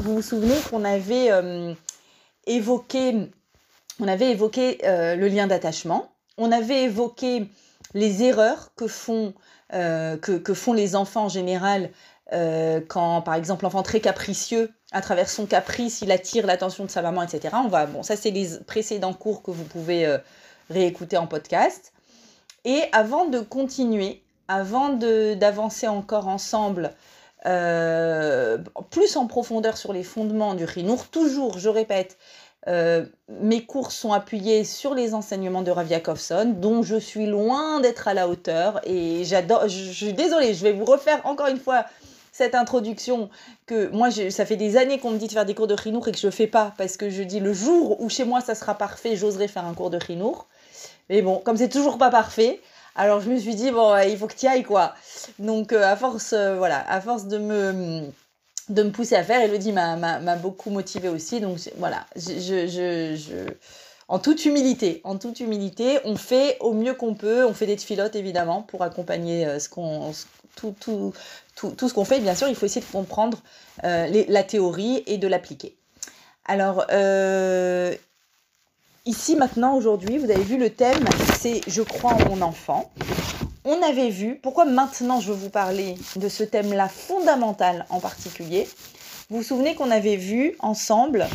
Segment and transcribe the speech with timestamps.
[0.00, 1.72] Vous vous souvenez qu'on avait euh,
[2.46, 3.30] évoqué,
[4.00, 7.46] euh, le lien d'attachement, on avait évoqué
[7.94, 9.34] les erreurs que font,
[9.74, 10.16] euh,
[10.74, 11.90] les enfants en général
[12.88, 17.00] quand, par exemple, l'enfant très capricieux, à travers son caprice, il attire l'attention de sa
[17.00, 17.56] maman, etc.
[17.64, 20.14] On va, bon, ça c'est les précédents cours que vous pouvez
[20.68, 21.94] réécouter en podcast.
[22.66, 26.92] Et avant de continuer, avant d'avancer encore ensemble
[27.46, 28.58] euh,
[28.90, 31.06] plus en profondeur sur les fondements du Rinour.
[31.06, 32.18] Toujours, je répète,
[32.66, 37.80] euh, mes cours sont appuyés sur les enseignements de Rav Yakovson, dont je suis loin
[37.80, 38.80] d'être à la hauteur.
[38.84, 41.84] Et j'adore, je, suis désolée, je vais vous refaire encore une fois
[42.32, 43.30] cette introduction
[43.66, 46.08] que moi, ça fait des années qu'on me dit de faire des cours de Rinour
[46.08, 48.40] et que je ne fais pas parce que je dis le jour où chez moi
[48.40, 50.46] ça sera parfait, j'oserai faire un cours de Rinour.
[51.08, 52.60] Mais bon, comme c'est toujours pas parfait,
[52.98, 54.92] alors je me suis dit, bon, il faut que tu ailles, quoi.
[55.38, 58.02] Donc euh, à force, euh, voilà, à force de me,
[58.68, 61.40] de me pousser à faire, Elodie m'a beaucoup motivée aussi.
[61.40, 63.46] Donc voilà, je, je,
[64.08, 67.46] en toute humilité, on fait au mieux qu'on peut.
[67.46, 70.12] On fait des filotes évidemment pour accompagner euh, ce qu'on,
[70.56, 71.12] tout, tout,
[71.54, 72.18] tout, tout, ce qu'on fait.
[72.18, 73.38] Bien sûr, il faut essayer de comprendre
[73.84, 75.76] la théorie et de l'appliquer.
[76.46, 76.84] Alors,
[79.08, 81.02] Ici maintenant, aujourd'hui, vous avez vu le thème,
[81.40, 82.92] c'est Je crois en mon enfant.
[83.64, 88.68] On avait vu, pourquoi maintenant je veux vous parler de ce thème-là fondamental en particulier?
[89.30, 91.26] Vous vous souvenez qu'on avait vu ensemble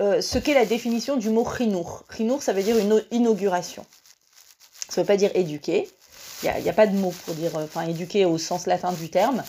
[0.00, 2.02] euh, ce qu'est la définition du mot chinour.
[2.16, 3.86] Chinour, ça veut dire une inauguration.
[4.88, 5.88] Ça ne veut pas dire éduquer.
[6.42, 9.44] Il n'y a, pas de mot pour dire, enfin, éduquer au sens latin du terme.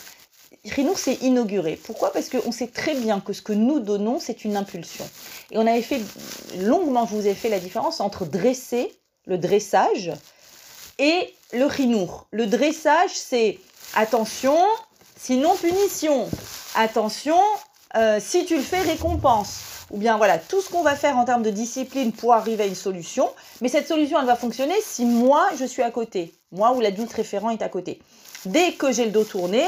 [0.65, 1.79] Rinour s'est inauguré.
[1.83, 2.13] Pourquoi?
[2.13, 5.09] Parce qu'on sait très bien que ce que nous donnons, c'est une impulsion.
[5.53, 6.01] Et on avait fait,
[6.57, 8.91] longuement, je vous ai fait la différence entre dresser,
[9.27, 10.11] le dressage,
[10.97, 12.25] et le rinour.
[12.31, 13.59] Le dressage, c'est
[13.93, 14.57] attention,
[15.15, 16.27] sinon punition.
[16.73, 17.37] Attention,
[17.95, 19.59] euh, si tu le fais, récompense.
[19.91, 22.65] Ou bien voilà, tout ce qu'on va faire en termes de discipline pour arriver à
[22.65, 23.29] une solution.
[23.61, 26.33] Mais cette solution, elle va fonctionner si moi, je suis à côté.
[26.51, 28.01] Moi ou l'adulte référent est à côté.
[28.45, 29.63] Dès que j'ai le dos tourné,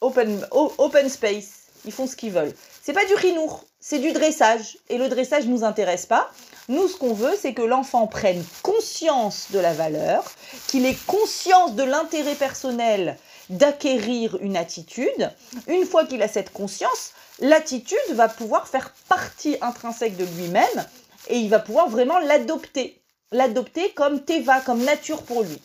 [0.00, 1.60] open, open space.
[1.84, 2.54] Ils font ce qu'ils veulent.
[2.90, 4.76] C'est pas du rinour, c'est du dressage.
[4.88, 6.28] Et le dressage nous intéresse pas.
[6.66, 10.24] Nous, ce qu'on veut, c'est que l'enfant prenne conscience de la valeur,
[10.66, 13.16] qu'il ait conscience de l'intérêt personnel
[13.48, 15.30] d'acquérir une attitude.
[15.68, 20.84] Une fois qu'il a cette conscience, l'attitude va pouvoir faire partie intrinsèque de lui-même
[21.28, 23.00] et il va pouvoir vraiment l'adopter.
[23.30, 25.62] L'adopter comme teva, comme nature pour lui.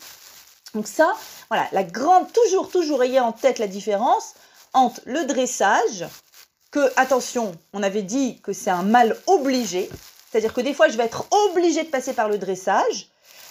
[0.74, 1.12] Donc ça,
[1.48, 4.34] voilà, la grande, toujours, toujours ayez en tête la différence
[4.72, 6.04] entre le dressage,
[6.96, 9.88] attention, on avait dit que c'est un mal obligé,
[10.30, 13.08] c'est-à-dire que des fois, je vais être obligé de passer par le dressage,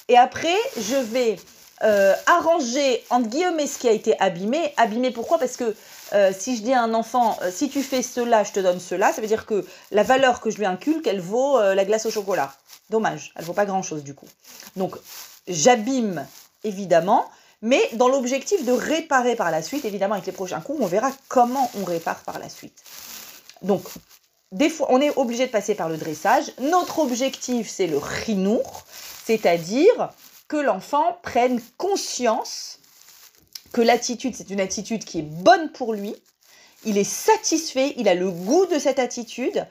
[0.07, 1.37] et après, je vais
[1.83, 4.73] euh, arranger, entre guillemets, ce qui a été abîmé.
[4.77, 5.39] Abîmé, pourquoi?
[5.39, 5.75] Parce que
[6.13, 8.79] euh, si je dis à un enfant, euh, si tu fais cela, je te donne
[8.79, 12.05] cela, ça veut dire que la valeur que je lui inculque, elle vaut la glace
[12.05, 12.53] au chocolat.
[12.89, 14.27] Dommage, elle vaut pas grand-chose du coup.
[14.75, 14.95] Donc,
[15.47, 16.25] j'abîme
[16.63, 17.25] évidemment,
[17.61, 19.85] mais dans l'objectif de réparer par la suite.
[19.85, 22.83] Évidemment, avec les prochains cours, on verra comment on répare par la suite.
[23.65, 23.83] Donc,
[24.51, 26.51] des fois, on est obligé de passer par le dressage.
[26.59, 28.85] Notre objectif, c'est le rinour,
[29.25, 30.13] c'est-à-dire
[30.47, 32.79] que l'enfant prenne conscience
[33.73, 36.15] que l'attitude, c'est une attitude qui est bonne pour lui.
[36.85, 39.65] Il est satisfait, il a le goût de cette attitude,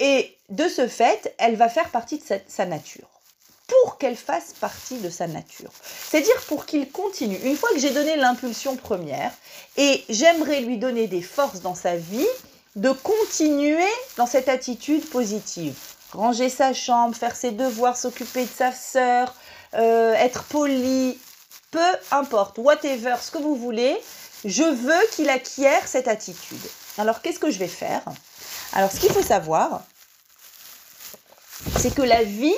[0.00, 3.08] et de ce fait, elle va faire partie de sa nature
[3.68, 5.70] pour qu'elle fasse partie de sa nature.
[5.82, 7.38] C'est-à-dire pour qu'il continue.
[7.44, 9.32] Une fois que j'ai donné l'impulsion première,
[9.76, 12.26] et j'aimerais lui donner des forces dans sa vie,
[12.76, 15.74] de continuer dans cette attitude positive.
[16.12, 19.34] Ranger sa chambre, faire ses devoirs, s'occuper de sa sœur,
[19.74, 21.18] euh, être poli,
[21.70, 23.96] peu importe, whatever, ce que vous voulez,
[24.44, 26.60] je veux qu'il acquiert cette attitude.
[26.98, 28.02] Alors qu'est-ce que je vais faire?
[28.72, 29.82] Alors ce qu'il faut savoir,
[31.78, 32.54] c'est que la vie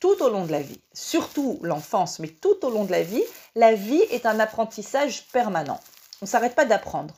[0.00, 3.24] tout au long de la vie, surtout l'enfance, mais tout au long de la vie,
[3.54, 5.80] la vie est un apprentissage permanent.
[6.20, 7.14] On ne s'arrête pas d'apprendre.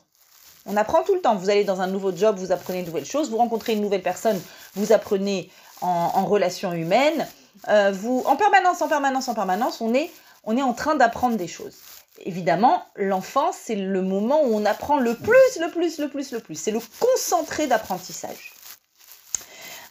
[0.65, 1.35] On apprend tout le temps.
[1.35, 3.29] Vous allez dans un nouveau job, vous apprenez de nouvelles choses.
[3.29, 4.39] Vous rencontrez une nouvelle personne,
[4.75, 5.51] vous apprenez
[5.81, 7.27] en, relation humaine.
[7.69, 10.11] Euh, vous, en permanence, en permanence, en permanence, on est,
[10.43, 11.77] on est en train d'apprendre des choses.
[12.25, 16.39] Évidemment, l'enfance, c'est le moment où on apprend le plus, le plus, le plus, le
[16.39, 16.55] plus.
[16.55, 18.53] C'est le concentré d'apprentissage.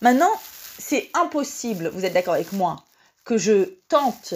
[0.03, 0.31] Maintenant,
[0.79, 2.77] c'est impossible, vous êtes d'accord avec moi,
[3.25, 4.35] que je tente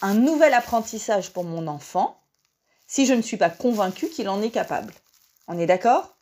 [0.00, 2.18] un nouvel apprentissage pour mon enfant
[2.86, 4.92] si je ne suis pas convaincue qu'il en est capable.
[5.48, 6.16] On est d'accord?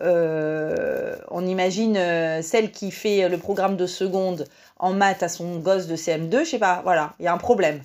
[0.00, 4.46] Euh, On imagine euh, celle qui fait le programme de seconde
[4.78, 7.38] en maths à son gosse de CM2, je sais pas, voilà, il y a un
[7.38, 7.82] problème.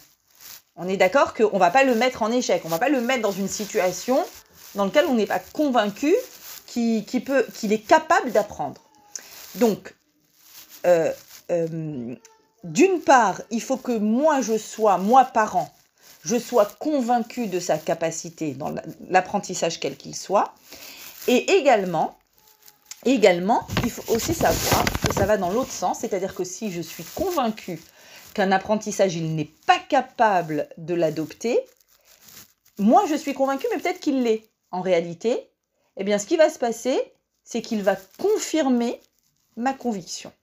[0.78, 3.02] On est d'accord qu'on va pas le mettre en échec, on ne va pas le
[3.02, 4.24] mettre dans une situation
[4.76, 6.14] dans laquelle on n'est pas convaincu
[6.68, 7.04] qu'il
[7.74, 8.82] est capable d'apprendre.
[9.56, 9.96] Donc,
[10.86, 11.12] euh,
[12.64, 15.70] d'une part, il faut que moi je sois, moi parent,
[16.26, 18.74] je sois convaincu de sa capacité dans
[19.10, 20.54] l'apprentissage quel qu'il soit.
[21.28, 22.18] Et également,
[23.06, 26.82] également, il faut aussi savoir que ça va dans l'autre sens, c'est-à-dire que si je
[26.82, 27.80] suis convaincu
[28.34, 31.60] qu'un apprentissage, il n'est pas capable de l'adopter,
[32.80, 34.50] moi je suis convaincu, mais peut-être qu'il l'est.
[34.72, 35.50] En réalité,
[35.96, 37.00] eh bien, ce qui va se passer,
[37.44, 39.00] c'est qu'il va confirmer
[39.56, 40.34] ma conviction.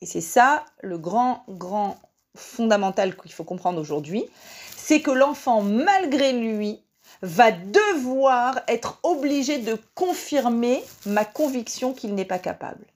[0.00, 1.98] Et c'est ça le grand, grand
[2.36, 4.26] fondamental qu'il faut comprendre aujourd'hui,
[4.88, 6.82] c'est que l'enfant, malgré lui,
[7.20, 12.86] va devoir être obligé de confirmer ma conviction qu'il n'est pas capable,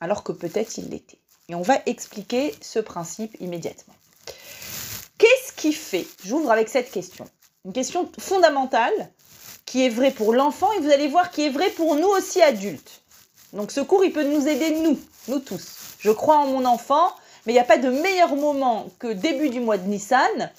[0.00, 1.18] alors que peut-être il l'était.
[1.50, 3.92] Et on va expliquer ce principe immédiatement.
[5.18, 7.26] Qu'est-ce qui fait J'ouvre avec cette question.
[7.66, 9.10] Une question fondamentale
[9.66, 12.40] qui est vraie pour l'enfant et vous allez voir qui est vraie pour nous aussi
[12.40, 13.02] adultes.
[13.52, 14.98] Donc ce cours, il peut nous aider, nous,
[15.28, 15.96] nous tous.
[15.98, 17.10] Je crois en mon enfant,
[17.44, 20.50] mais il n'y a pas de meilleur moment que début du mois de Nissan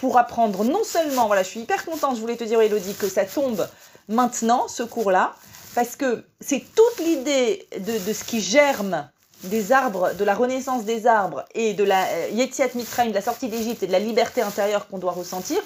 [0.00, 3.08] pour apprendre non seulement, voilà, je suis hyper contente, je voulais te dire Elodie, que
[3.08, 3.66] ça tombe
[4.08, 5.34] maintenant, ce cours-là,
[5.74, 9.08] parce que c'est toute l'idée de, ce qui germe
[9.44, 13.20] des arbres, de la renaissance des arbres et de la euh, Yetiat Mitraim, de la
[13.20, 15.58] sortie d'Égypte et de la liberté intérieure qu'on doit ressentir,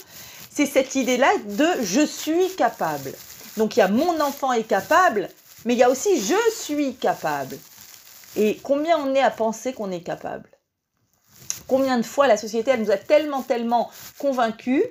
[0.53, 3.13] c'est cette idée-là de je suis capable.
[3.57, 5.29] Donc il y a mon enfant est capable,
[5.65, 7.57] mais il y a aussi je suis capable.
[8.37, 10.49] Et combien on est à penser qu'on est capable?
[11.71, 14.83] Combien de fois la société, elle nous a tellement, tellement convaincus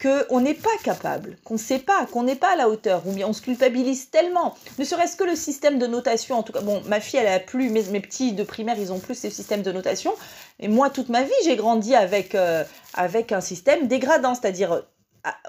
[0.00, 3.12] qu'on n'est pas capable, qu'on ne sait pas, qu'on n'est pas à la hauteur, ou
[3.12, 4.54] bien on se culpabilise tellement.
[4.78, 7.40] Ne serait-ce que le système de notation, en tout cas, bon, ma fille, elle a
[7.40, 10.14] plus, mes, petits de primaire, ils ont plus ces systèmes de notation.
[10.60, 14.82] Et moi, toute ma vie, j'ai grandi avec, euh, avec un système dégradant, c'est-à-dire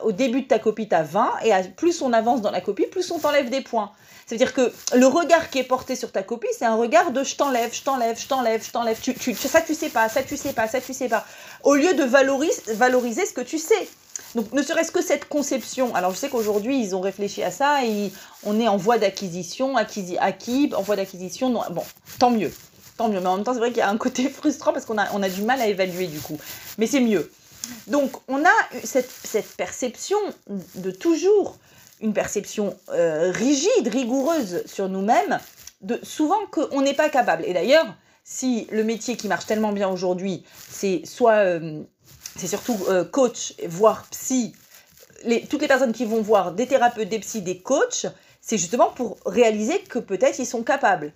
[0.01, 2.85] au début de ta copie, tu as 20, et plus on avance dans la copie,
[2.85, 3.91] plus on t'enlève des points.
[4.25, 7.35] C'est-à-dire que le regard qui est porté sur ta copie, c'est un regard de je
[7.35, 8.99] t'enlève, je t'enlève, je t'enlève, je t'enlève.
[8.99, 11.25] Tu, tu, ça, tu sais pas, ça, tu sais pas, ça, tu sais pas.
[11.63, 13.87] Au lieu de valoriser, ce que tu sais.
[14.33, 15.93] Donc, ne serait-ce que cette conception.
[15.93, 18.11] Alors, je sais qu'aujourd'hui, ils ont réfléchi à ça et
[18.43, 21.51] on est en voie d'acquisition, acquis, acquis, en voie d'acquisition.
[21.69, 21.83] Bon,
[22.17, 22.51] tant mieux.
[22.97, 23.19] Tant mieux.
[23.19, 25.05] Mais en même temps, c'est vrai qu'il y a un côté frustrant parce qu'on a,
[25.13, 26.37] on a du mal à évaluer du coup.
[26.77, 27.29] Mais c'est mieux.
[27.87, 30.17] Donc, on a cette, cette perception
[30.75, 31.57] de toujours
[32.01, 35.39] une perception euh, rigide, rigoureuse sur nous-mêmes,
[35.81, 37.45] de souvent qu'on n'est pas capable.
[37.45, 37.85] Et d'ailleurs,
[38.23, 41.83] si le métier qui marche tellement bien aujourd'hui, c'est soit, euh,
[42.35, 44.53] c'est surtout euh, coach, voire psy,
[45.49, 48.07] toutes les personnes qui vont voir des thérapeutes, des psys, des coachs,
[48.41, 51.13] c'est justement pour réaliser que peut-être ils sont capables.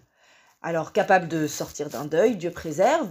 [0.61, 3.07] Alors, capables de sortir d'un deuil, Dieu préserve,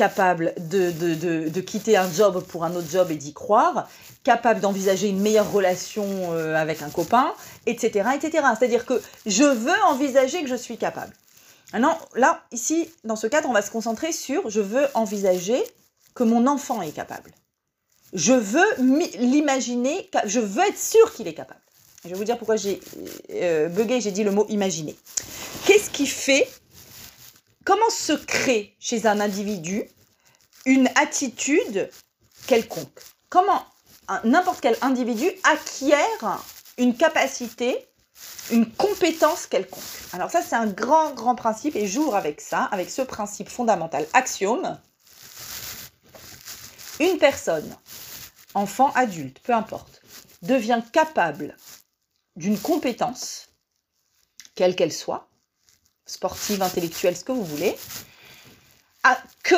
[0.00, 3.86] capable de, de, quitter un job pour un autre job et d'y croire,
[4.24, 7.34] capable d'envisager une meilleure relation euh, avec un copain,
[7.66, 8.08] etc.
[8.14, 8.46] etc.
[8.58, 11.12] C'est-à-dire que je veux envisager que je suis capable.
[11.74, 15.62] Maintenant, là, ici, dans ce cadre, on va se concentrer sur je veux envisager
[16.14, 17.30] que mon enfant est capable.
[18.14, 18.70] Je veux
[19.18, 21.60] l'imaginer, je veux être sûr qu'il est capable.
[22.04, 22.80] Je vais vous dire pourquoi j'ai
[23.34, 24.96] euh, bugué, j'ai dit le mot imaginer.
[25.66, 26.48] Qu'est-ce qui fait
[27.64, 29.84] Comment se crée chez un individu
[30.64, 31.90] une attitude
[32.46, 33.00] quelconque?
[33.28, 33.64] Comment
[34.24, 36.42] n'importe quel individu acquiert
[36.78, 37.86] une capacité,
[38.50, 39.82] une compétence quelconque?
[40.12, 44.06] Alors ça, c'est un grand, grand principe et j'ouvre avec ça, avec ce principe fondamental,
[44.14, 44.78] axiome.
[46.98, 47.76] Une personne,
[48.54, 50.02] enfant, adulte, peu importe,
[50.42, 51.56] devient capable
[52.36, 53.48] d'une compétence,
[54.54, 55.29] quelle qu'elle soit,
[56.10, 57.76] sportive, intellectuelle, ce que vous voulez,
[59.02, 59.54] à que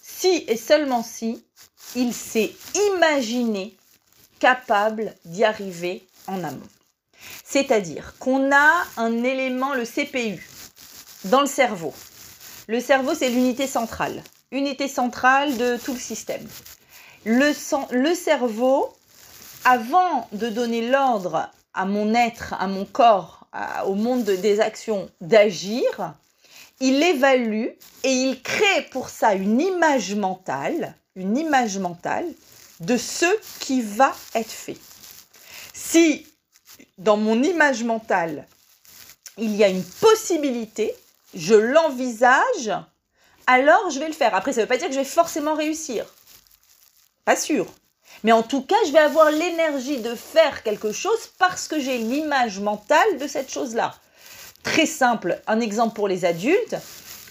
[0.00, 1.42] si et seulement si
[1.94, 2.52] il s'est
[2.94, 3.76] imaginé
[4.38, 6.68] capable d'y arriver en amont.
[7.44, 10.46] C'est-à-dire qu'on a un élément, le CPU,
[11.24, 11.94] dans le cerveau.
[12.66, 14.22] Le cerveau, c'est l'unité centrale,
[14.52, 16.46] unité centrale de tout le système.
[17.24, 17.52] Le,
[17.90, 18.92] le cerveau,
[19.64, 23.39] avant de donner l'ordre à mon être, à mon corps,
[23.86, 26.14] au monde des actions d'agir,
[26.80, 27.68] il évalue
[28.04, 32.26] et il crée pour ça une image mentale, une image mentale
[32.80, 33.26] de ce
[33.58, 34.78] qui va être fait.
[35.74, 36.26] Si
[36.98, 38.46] dans mon image mentale,
[39.36, 40.94] il y a une possibilité,
[41.34, 42.70] je l'envisage,
[43.46, 44.34] alors je vais le faire.
[44.34, 46.06] Après, ça ne veut pas dire que je vais forcément réussir.
[47.24, 47.66] Pas sûr.
[48.22, 51.98] Mais en tout cas, je vais avoir l'énergie de faire quelque chose parce que j'ai
[51.98, 53.94] l'image mentale de cette chose-là.
[54.62, 56.76] Très simple, un exemple pour les adultes.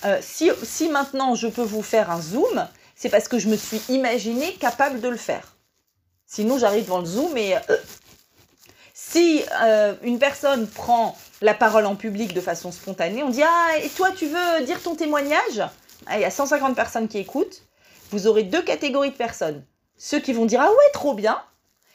[0.05, 3.81] Euh, si, maintenant je peux vous faire un zoom, c'est parce que je me suis
[3.89, 5.55] imaginé capable de le faire.
[6.25, 7.59] Sinon, j'arrive devant le zoom et euh,
[8.93, 13.23] si euh, une personne prend la parole en public de façon spontanée.
[13.23, 15.61] On dit Ah, et toi, tu veux dire ton témoignage?
[16.05, 17.63] Ah, Il y a 150 personnes qui écoutent.
[18.11, 19.63] Vous aurez deux catégories de personnes.
[19.99, 21.39] Ceux qui vont dire Ah ouais, trop bien.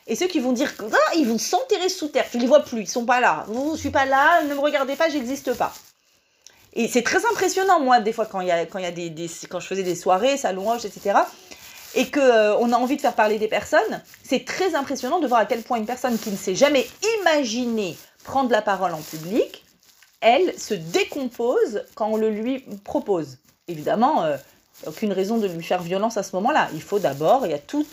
[0.07, 2.27] Et ceux qui vont dire Ah, ils vont s'enterrer sous terre.
[2.33, 3.47] Je les vois plus, ils sont pas là.
[3.49, 5.73] Je ne suis pas là, ne me regardez pas, j'existe pas.
[6.75, 9.13] Et c'est très impressionnant, moi, des fois, quand, y a, quand, y a des,
[9.49, 11.21] quand je faisais des soirées, salons hoche, etc.,
[11.97, 15.29] et qu'on euh, on a envie de faire parler des personnes, c'est très impressionnant de
[15.29, 16.89] voir à quel point une personne qui ne s'est jamais
[17.21, 19.65] imaginée prendre la parole en public,
[20.21, 23.39] elle se décompose quand on le lui propose.
[23.69, 24.37] Évidemment, euh,
[24.87, 26.69] aucune raison de lui faire violence à ce moment-là.
[26.75, 27.87] Il faut d'abord, il y a tout,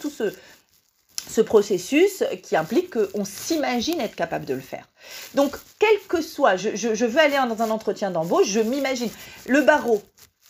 [1.30, 4.88] ce processus qui implique qu'on s'imagine être capable de le faire.
[5.36, 9.10] Donc, quel que soit, je, veux aller dans un entretien d'embauche, je m'imagine.
[9.48, 10.02] Le barreau.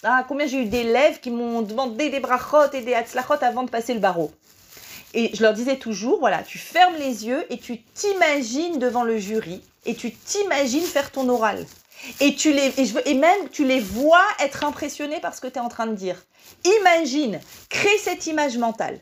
[0.03, 3.69] Ah, combien j'ai eu d'élèves qui m'ont demandé des brachot et des hatzlachot avant de
[3.69, 4.31] passer le barreau.
[5.13, 9.17] Et je leur disais toujours, voilà, tu fermes les yeux et tu t'imagines devant le
[9.17, 11.65] jury et tu t'imagines faire ton oral.
[12.19, 12.73] Et, tu les,
[13.13, 16.17] même tu les vois être impressionnés par ce que tu es en train de dire.
[16.79, 17.39] Imagine,
[17.69, 18.99] crée cette image mentale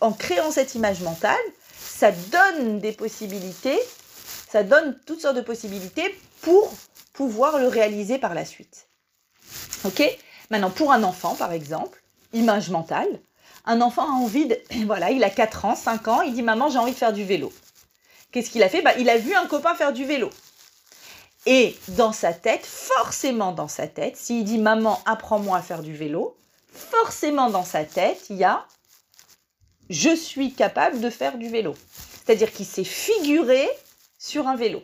[0.00, 1.36] en, créant cette image mentale,
[1.78, 3.78] ça donne des possibilités,
[4.50, 6.72] ça donne toutes sortes de possibilités pour
[7.12, 8.88] pouvoir le réaliser par la suite.
[9.84, 10.02] Ok?
[10.50, 12.02] Maintenant, pour un enfant, par exemple,
[12.32, 13.08] image mentale,
[13.64, 14.58] un enfant a envie de...
[14.86, 17.24] Voilà, il a 4 ans, 5 ans, il dit Maman, j'ai envie de faire du
[17.24, 17.52] vélo.
[18.32, 18.82] Qu'est-ce qu'il a fait?
[18.82, 20.30] Bah, Il a vu un copain faire du vélo.
[21.46, 25.94] Et dans sa tête, forcément dans sa tête, s'il dit Maman, apprends-moi à faire du
[25.94, 26.36] vélo,
[26.72, 28.66] forcément dans sa tête, il y a
[29.88, 31.74] je suis capable de faire du vélo.
[32.24, 33.68] C'est-à-dire qu'il s'est figuré
[34.18, 34.82] sur un vélo.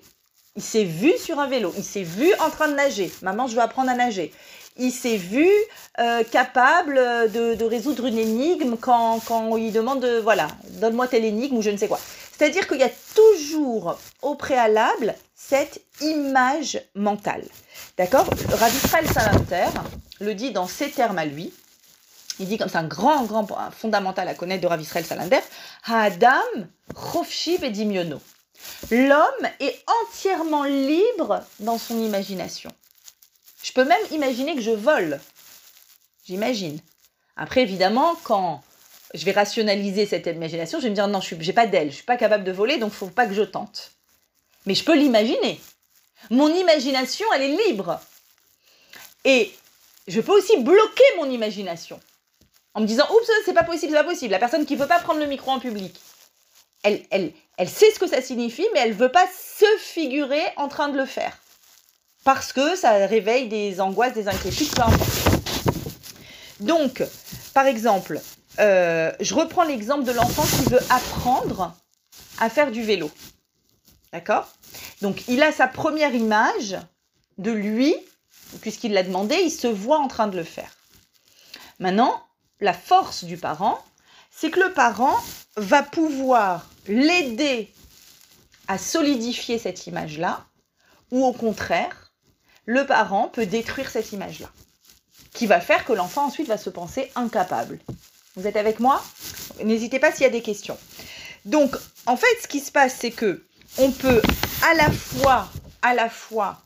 [0.54, 1.72] Il s'est vu sur un vélo.
[1.76, 3.10] Il s'est vu en train de nager.
[3.22, 4.32] Maman, je veux apprendre à nager.
[4.76, 5.48] Il s'est vu
[5.98, 10.48] euh, capable de, résoudre une énigme quand, quand il demande, voilà,
[10.80, 12.00] donne-moi telle énigme ou je ne sais quoi.
[12.36, 15.14] C'est-à-dire qu'il y a toujours au préalable
[15.48, 17.44] cette image mentale.
[17.98, 18.28] D'accord?
[18.48, 19.66] Rav Israël Salanter
[20.20, 21.52] le dit dans ses termes à lui.
[22.38, 25.40] Il dit comme c'est un grand, grand fondamental à connaître de Rav Israël Salander,
[25.84, 26.40] Adam,
[26.94, 28.20] Chofshi Bedimiono.
[28.90, 32.70] L'homme est entièrement libre dans son imagination.
[33.62, 35.20] Je peux même imaginer que je vole.
[36.24, 36.78] J'imagine.
[37.36, 38.62] Après, évidemment, quand
[39.12, 41.92] je vais rationaliser cette imagination, je vais me dire non, je n'ai pas d'aile, je
[41.92, 43.92] ne suis pas capable de voler, donc il ne faut pas que je tente.
[44.66, 45.60] Mais je peux l'imaginer.
[46.30, 48.00] Mon imagination, elle est libre.
[49.24, 49.52] Et
[50.08, 52.00] je peux aussi bloquer mon imagination
[52.74, 54.98] en me disant oups c'est pas possible c'est pas possible la personne qui veut pas
[54.98, 56.00] prendre le micro en public
[56.82, 60.68] elle, elle, elle sait ce que ça signifie mais elle veut pas se figurer en
[60.68, 61.36] train de le faire
[62.24, 64.72] parce que ça réveille des angoisses des inquiétudes
[66.60, 67.02] donc
[67.54, 68.20] par exemple
[68.58, 71.74] euh, je reprends l'exemple de l'enfant qui veut apprendre
[72.40, 73.10] à faire du vélo
[74.12, 74.48] d'accord?
[75.00, 76.78] Donc il a sa première image
[77.38, 77.94] de lui
[78.60, 80.76] puisqu'il l'a demandé il se voit en train de le faire
[81.78, 82.22] maintenant
[82.62, 83.84] la force du parent,
[84.30, 85.18] c'est que le parent
[85.56, 87.72] va pouvoir l'aider
[88.68, 90.46] à solidifier cette image-là,
[91.10, 92.12] ou au contraire,
[92.64, 94.50] le parent peut détruire cette image-là,
[95.34, 97.80] qui va faire que l'enfant ensuite va se penser incapable.
[98.36, 99.04] Vous êtes avec moi?
[99.62, 100.78] N'hésitez pas s'il y a des questions.
[101.44, 101.76] Donc,
[102.06, 103.44] en fait, ce qui se passe, c'est que
[103.78, 104.22] on peut
[104.68, 105.48] à la fois,
[105.82, 106.58] à la fois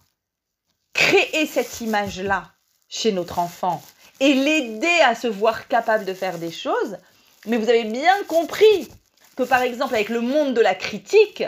[0.93, 2.51] créer cette image-là
[2.89, 3.83] chez notre enfant
[4.21, 6.99] et l'aider à se voir capable de faire des choses.
[7.47, 8.89] Mais vous avez bien compris
[9.37, 11.45] que par exemple avec le monde de la critique,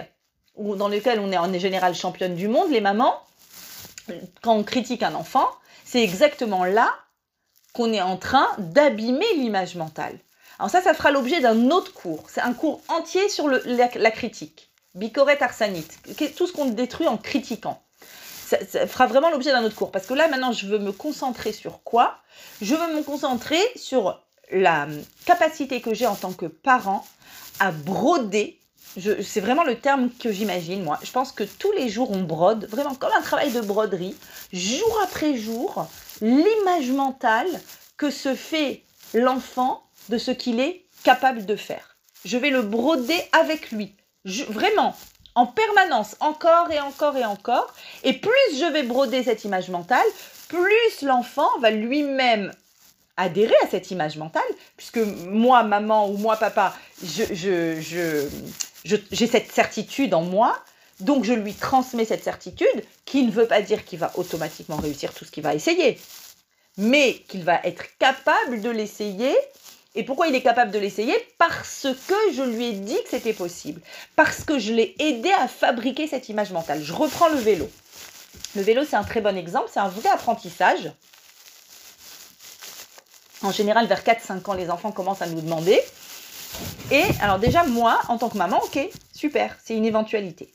[0.54, 3.22] ou dans lequel on est en général championne du monde, les mamans,
[4.42, 5.48] quand on critique un enfant,
[5.84, 6.94] c'est exactement là
[7.72, 10.18] qu'on est en train d'abîmer l'image mentale.
[10.58, 12.24] Alors ça, ça fera l'objet d'un autre cours.
[12.28, 14.67] C'est un cours entier sur la, critique.
[14.98, 15.98] Bicoret arsanite.
[16.36, 17.82] Tout ce qu'on détruit en critiquant
[18.48, 19.90] ça, fera vraiment l'objet d'un autre cours.
[19.90, 22.18] Parce que là, maintenant, je veux me concentrer sur quoi?
[22.62, 24.88] Je veux me concentrer sur la
[25.26, 27.06] capacité que j'ai en tant que parent
[27.60, 28.58] à broder.
[28.96, 30.98] C'est vraiment le terme que j'imagine, moi.
[31.02, 34.16] Je pense que tous les jours, on brode, vraiment comme un travail de broderie,
[34.52, 35.86] jour après jour,
[36.22, 37.48] l'image mentale
[37.98, 41.98] que se fait l'enfant de ce qu'il est capable de faire.
[42.24, 43.94] Je vais le broder avec lui.
[44.24, 44.94] Vraiment,
[45.34, 47.72] en permanence, encore et encore et encore.
[48.02, 50.06] Et plus je vais broder cette image mentale,
[50.48, 52.52] plus l'enfant va lui-même
[53.16, 54.42] adhérer à cette image mentale,
[54.76, 58.28] puisque moi, maman ou moi, papa, j'ai je,
[58.84, 60.56] je, cette certitude en moi,
[61.00, 65.12] donc je lui transmets cette certitude, qui ne veut pas dire qu'il va automatiquement réussir
[65.12, 66.00] tout ce qu'il va essayer,
[66.76, 69.36] mais qu'il va être capable de l'essayer
[69.98, 71.12] et pourquoi il est capable de l'essayer?
[71.38, 73.80] Parce que je lui ai dit que c'était possible.
[74.14, 76.84] Parce que je l'ai aidé à fabriquer cette image mentale.
[76.84, 77.68] Je reprends le vélo.
[78.54, 80.92] Le vélo, c'est un très bon exemple, c'est un vrai apprentissage.
[83.42, 85.80] En général, vers 4-5 ans, les enfants commencent à nous demander.
[86.92, 88.78] Et alors déjà, moi, en tant que maman, ok,
[89.12, 90.54] super, c'est une éventualité.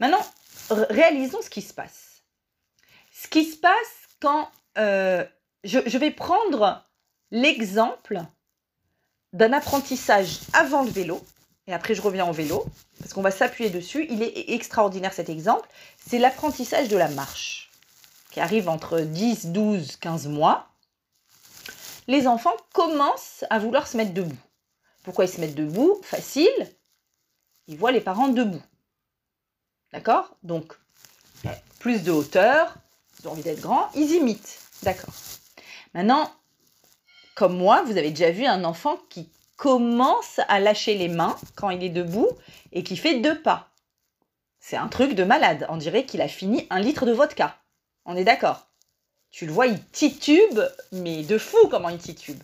[0.00, 0.26] Maintenant,
[0.70, 2.22] réalisons ce qui se passe.
[3.12, 5.24] Ce qui se passe quand euh,
[5.62, 6.84] je, je vais prendre
[7.30, 8.20] l'exemple
[9.34, 11.22] d'un apprentissage avant le vélo,
[11.66, 12.64] et après je reviens au vélo,
[13.00, 14.06] parce qu'on va s'appuyer dessus.
[14.08, 15.68] Il est extraordinaire cet exemple.
[16.06, 17.70] C'est l'apprentissage de la marche,
[18.30, 20.68] qui arrive entre 10, 12, 15 mois.
[22.06, 24.36] Les enfants commencent à vouloir se mettre debout.
[25.02, 26.00] Pourquoi ils se mettent debout?
[26.02, 26.70] Facile.
[27.66, 28.62] Ils voient les parents debout.
[29.92, 30.36] D'accord?
[30.42, 30.74] Donc,
[31.80, 32.74] plus de hauteur,
[33.18, 34.58] ils ont envie d'être grands, ils imitent.
[34.82, 35.14] D'accord.
[35.92, 36.30] Maintenant,
[37.34, 41.70] comme moi, vous avez déjà vu un enfant qui commence à lâcher les mains quand
[41.70, 42.28] il est debout
[42.72, 43.68] et qui fait deux pas.
[44.60, 45.66] C'est un truc de malade.
[45.68, 47.56] On dirait qu'il a fini un litre de vodka.
[48.04, 48.66] On est d'accord
[49.30, 50.60] Tu le vois, il titube,
[50.92, 52.42] mais de fou comment il titube.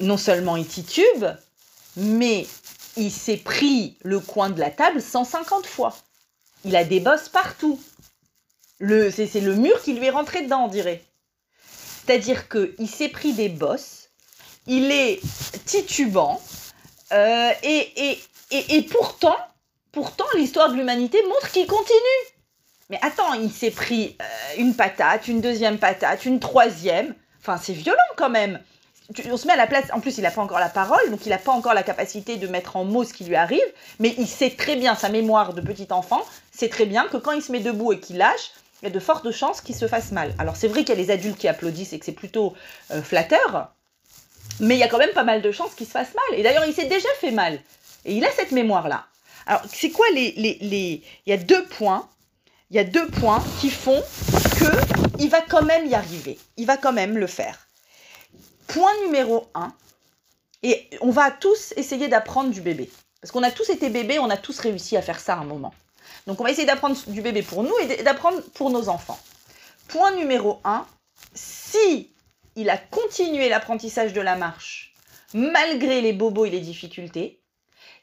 [0.00, 1.24] Non seulement il titube,
[1.96, 2.46] mais
[2.96, 5.96] il s'est pris le coin de la table 150 fois.
[6.64, 7.80] Il a des bosses partout.
[8.80, 11.02] C'est, le mur qui lui est rentré dedans, on dirait.
[12.06, 14.10] C'est-à-dire qu'il s'est pris des bosses,
[14.66, 15.20] il est
[15.64, 16.40] titubant,
[17.12, 18.18] euh, et,
[18.50, 19.36] et, pourtant,
[19.90, 21.96] pourtant l'histoire de l'humanité montre qu'il continue.
[22.90, 27.14] Mais attends, il s'est pris euh, une patate, une deuxième patate, une troisième.
[27.40, 28.60] Enfin, c'est violent quand même.
[29.30, 29.86] On se met à la place.
[29.92, 32.36] En plus, il n'a pas encore la parole, donc il n'a pas encore la capacité
[32.36, 33.66] de mettre en mots ce qui lui arrive.
[33.98, 37.32] Mais il sait très bien, sa mémoire de petit enfant, c'est très bien que quand
[37.32, 38.52] il se met debout et qu'il lâche,
[38.82, 40.34] il y a de fortes chances qu'il se fasse mal.
[40.38, 42.54] Alors c'est vrai qu'il y a les adultes qui applaudissent et que c'est plutôt
[42.90, 43.72] euh, flatteur,
[44.60, 46.38] mais il y a quand même pas mal de chances qu'il se fasse mal.
[46.38, 47.60] Et d'ailleurs, il s'est déjà fait mal.
[48.04, 49.06] Et il a cette mémoire-là.
[49.46, 52.08] Alors, c'est quoi les, les, Il y a deux points.
[52.70, 54.02] Il y a deux points qui font
[54.58, 56.38] que il va quand même y arriver.
[56.56, 57.68] Il va quand même le faire.
[58.66, 59.72] Point numéro un.
[60.62, 62.90] Et on va tous essayer d'apprendre du bébé.
[63.20, 65.44] Parce qu'on a tous été bébés, on a tous réussi à faire ça à un
[65.44, 65.74] moment.
[66.26, 69.18] Donc on va essayer d'apprendre du bébé pour nous et d'apprendre pour nos enfants.
[69.88, 70.86] Point numéro un.
[71.34, 72.10] Si
[72.56, 74.94] il a continué l'apprentissage de la marche
[75.34, 77.40] malgré les bobos et les difficultés,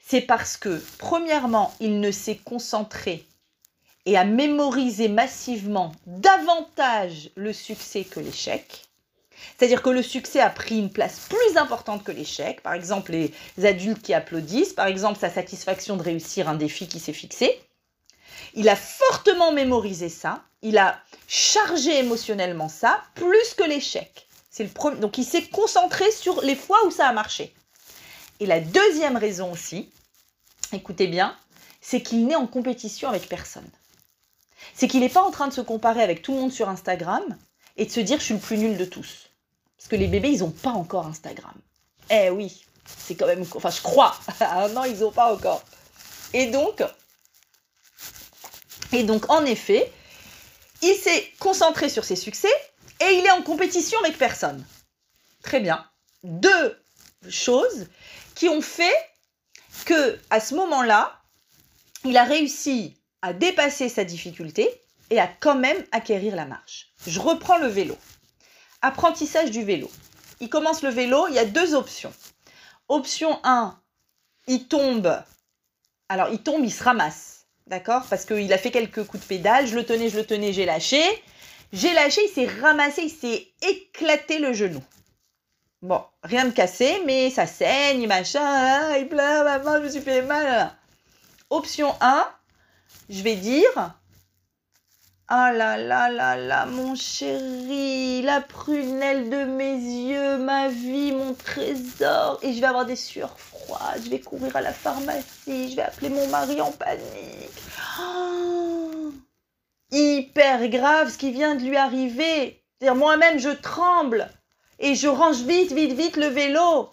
[0.05, 3.25] c'est parce que, premièrement, il ne s'est concentré
[4.05, 8.83] et a mémorisé massivement davantage le succès que l'échec.
[9.57, 12.61] C'est-à-dire que le succès a pris une place plus importante que l'échec.
[12.61, 13.31] Par exemple, les
[13.65, 17.59] adultes qui applaudissent, par exemple, sa satisfaction de réussir un défi qui s'est fixé.
[18.53, 24.27] Il a fortement mémorisé ça, il a chargé émotionnellement ça, plus que l'échec.
[24.49, 24.99] C'est le premier.
[24.99, 27.53] Donc il s'est concentré sur les fois où ça a marché.
[28.39, 29.89] Et la deuxième raison aussi,
[30.71, 31.35] écoutez bien,
[31.81, 33.69] c'est qu'il n'est en compétition avec personne.
[34.75, 37.23] C'est qu'il n'est pas en train de se comparer avec tout le monde sur Instagram
[37.77, 39.29] et de se dire je suis le plus nul de tous.
[39.77, 41.53] Parce que les bébés, ils n'ont pas encore Instagram.
[42.09, 43.45] Eh oui, c'est quand même...
[43.55, 44.15] Enfin, je crois.
[44.39, 45.61] ah non, ils n'ont pas encore.
[46.33, 46.81] Et donc,
[48.93, 49.91] et donc, en effet,
[50.81, 52.53] il s'est concentré sur ses succès
[53.01, 54.65] et il est en compétition avec personne.
[55.41, 55.85] Très bien.
[56.23, 56.79] Deux
[57.29, 57.87] choses
[58.35, 58.95] qui ont fait
[59.85, 61.19] que à ce moment-là,
[62.05, 64.69] il a réussi à dépasser sa difficulté
[65.09, 66.93] et à quand même acquérir la marche.
[67.07, 67.97] Je reprends le vélo.
[68.81, 69.89] Apprentissage du vélo.
[70.39, 72.13] Il commence le vélo, il y a deux options.
[72.89, 73.79] Option 1,
[74.47, 75.23] il tombe.
[76.09, 77.32] Alors il tombe, il se ramasse.
[77.67, 78.03] D'accord?
[78.09, 80.65] Parce qu'il a fait quelques coups de pédale, je le tenais, je le tenais, j'ai
[80.65, 81.01] lâché.
[81.71, 84.83] J'ai lâché, il s'est ramassé, il s'est éclaté le genou.
[85.81, 90.01] Bon, rien de cassé, mais ça saigne, machin, ah, il pleure, maman, je me suis
[90.01, 90.71] fait mal.
[91.49, 92.27] Option 1,
[93.09, 93.95] je vais dire
[95.35, 101.33] Ah là là là là, mon chéri, la prunelle de mes yeux, ma vie, mon
[101.33, 102.37] trésor.
[102.43, 105.81] Et je vais avoir des sueurs froides, je vais courir à la pharmacie, je vais
[105.81, 107.49] appeler mon mari en panique.
[107.99, 109.11] Oh
[109.89, 112.63] hyper grave ce qui vient de lui arriver.
[112.83, 114.29] Moi-même je tremble
[114.77, 116.91] et je range vite, vite, vite le vélo.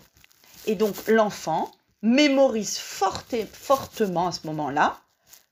[0.65, 4.97] Et donc l'enfant mémorise fortement à ce moment-là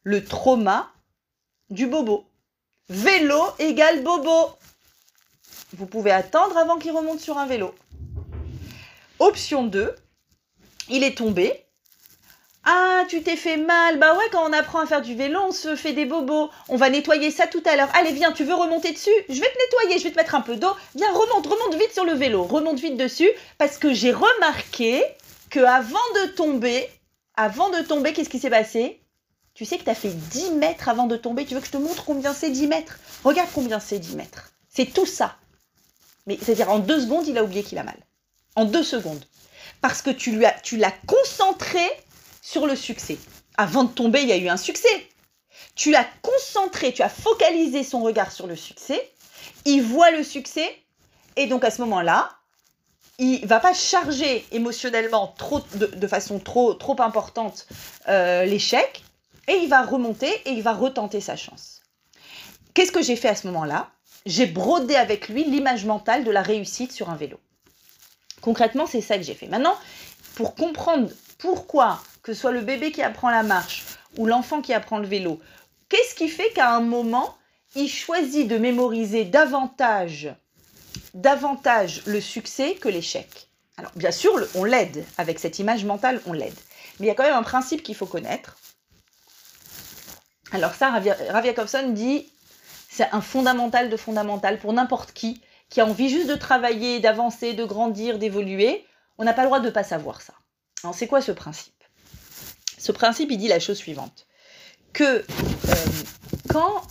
[0.05, 0.91] le trauma
[1.69, 2.25] du bobo.
[2.89, 4.51] Vélo égale bobo.
[5.77, 7.75] Vous pouvez attendre avant qu'il remonte sur un vélo.
[9.19, 9.95] Option 2,
[10.89, 11.67] il est tombé,
[12.71, 13.99] ah, tu t'es fait mal.
[13.99, 16.51] Bah ouais, quand on apprend à faire du vélo, on se fait des bobos.
[16.69, 17.89] On va nettoyer ça tout à l'heure.
[17.95, 19.11] Allez, viens, tu veux remonter dessus?
[19.31, 20.75] Je vais te nettoyer, je vais te mettre un peu d'eau.
[20.95, 22.43] Viens, remonte, remonte vite sur le vélo.
[22.43, 25.03] Remonte vite dessus parce que j'ai remarqué
[25.49, 26.91] que avant de tomber,
[27.37, 29.01] avant de tomber, qu'est-ce qui s'est passé?
[29.59, 31.45] Tu sais que tu as fait 10 mètres avant de tomber.
[31.45, 33.01] Tu veux que je te montre combien c'est 10 mètres?
[33.25, 34.53] Regarde combien c'est 10 mètres.
[34.69, 35.35] C'est tout ça.
[36.29, 37.97] Mais c'est-à-dire en deux secondes, il a oublié qu'il a mal.
[38.55, 39.25] En deux secondes.
[39.81, 41.85] Parce que tu lui as, tu l'as concentré
[42.41, 43.19] sur le succès.
[43.57, 45.09] Avant de tomber, il y a eu un succès.
[45.75, 49.11] Tu l'as concentré, tu as focalisé son regard sur le succès.
[49.65, 50.73] Il voit le succès.
[51.35, 52.31] Et donc à ce moment-là,
[53.19, 57.67] il va pas charger émotionnellement trop, de, façon trop, trop importante
[58.09, 59.03] euh, l'échec.
[59.49, 61.83] Et il va remonter et il va retenter sa chance.
[62.75, 63.91] Qu'est-ce que j'ai fait à ce moment-là?
[64.27, 67.41] J'ai brodé avec lui l'image mentale de la réussite sur un vélo.
[68.41, 69.49] Concrètement, c'est ça que j'ai fait.
[69.49, 69.75] Maintenant,
[70.35, 71.09] pour comprendre
[71.39, 73.85] pourquoi, que ce soit le bébé qui apprend la marche
[74.17, 75.41] ou l'enfant qui apprend le vélo,
[75.89, 77.37] qu'est-ce qui fait qu'à un moment,
[77.75, 80.29] il choisit de mémoriser davantage,
[81.15, 83.49] le succès que l'échec?
[83.77, 85.05] Alors, bien sûr, on l'aide.
[85.17, 86.59] Avec cette image mentale, on l'aide.
[87.01, 88.59] Mais il y a quand même un principe qu'il faut connaître.
[90.53, 92.31] Alors ça, Rav Jacobson dit,
[92.89, 97.53] c'est un fondamental de fondamental pour n'importe qui qui a envie juste de travailler, d'avancer,
[97.53, 98.87] de grandir, d'évoluer.
[99.19, 100.33] On n'a pas le droit de ne pas savoir ça.
[100.83, 101.85] Alors c'est quoi ce principe?
[102.79, 104.27] Ce principe, il dit la chose suivante.
[104.93, 105.25] Que euh,
[106.49, 106.83] quand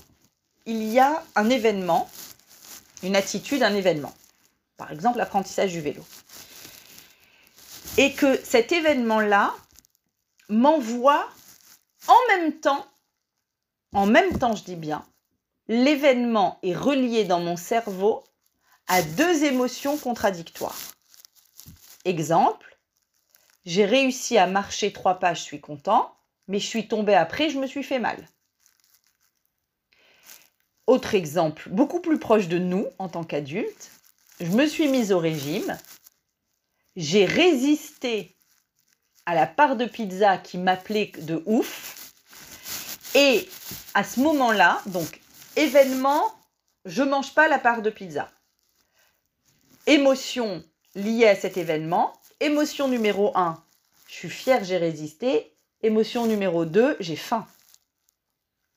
[0.66, 2.10] il y a un événement,
[3.02, 4.14] une attitude, un événement,
[4.76, 6.06] par exemple l'apprentissage du vélo,
[7.98, 9.56] et que cet événement-là
[10.50, 11.28] m'envoie
[12.08, 12.86] en même temps
[13.98, 15.04] en même temps, je dis bien,
[15.68, 18.24] l'événement est relié dans mon cerveau
[18.86, 20.78] à deux émotions contradictoires.
[22.06, 22.78] Exemple,
[23.66, 26.16] j'ai réussi à marcher trois pas, je suis content,
[26.48, 28.24] mais je suis tombé après, je me suis fait mal.
[30.86, 33.90] Autre exemple, beaucoup plus proche de nous en tant qu'adulte,
[34.40, 35.76] je me suis mise au régime,
[36.96, 38.36] j'ai résisté
[39.26, 42.07] à la part de pizza qui m'appelait de ouf,
[43.16, 43.50] et
[43.94, 45.22] à ce moment-là, donc
[45.56, 46.24] événement,
[46.86, 48.30] je mange pas la part de pizza.
[49.86, 50.64] Émotion
[50.96, 52.14] liée à cet événement.
[52.40, 53.62] Émotion numéro 1,
[54.08, 55.54] je suis fière, j'ai résisté.
[55.82, 57.48] Émotion numéro 2, j'ai faim.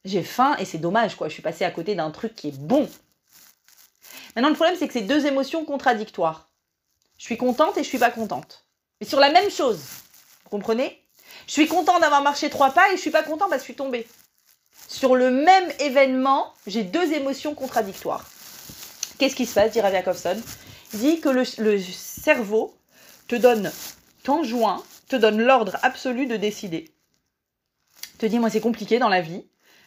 [0.04, 1.28] J'ai faim et c'est dommage, quoi.
[1.28, 2.88] Je suis passée à côté d'un truc qui est bon.
[4.34, 6.50] Maintenant, le problème, c'est que c'est deux émotions contradictoires.
[7.18, 8.66] Je suis contente et je suis pas contente.
[9.00, 9.80] Mais sur la même chose.
[10.44, 11.04] Vous comprenez?
[11.46, 13.72] Je suis contente d'avoir marché trois pas et je suis pas contente parce que je
[13.72, 14.06] suis tombée
[14.90, 18.28] sur le même événement, j'ai deux émotions contradictoires.
[19.18, 19.94] Qu'est-ce qui se passe, dit Rav
[20.92, 22.74] Il dit que le, cerveau
[23.28, 23.70] te donne,
[24.24, 26.90] t'enjoint, te donne l'ordre absolu de décider.
[28.18, 29.46] Te dit, moi c'est compliqué dans la vie.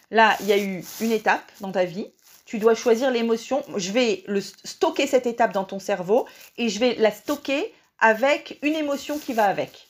[0.10, 2.08] Là, il y a eu une étape dans ta vie.
[2.46, 3.64] Tu dois choisir l'émotion.
[3.76, 8.60] Je vais le stocker cette étape dans ton cerveau et je vais la stocker avec
[8.62, 9.88] une émotion qui va avec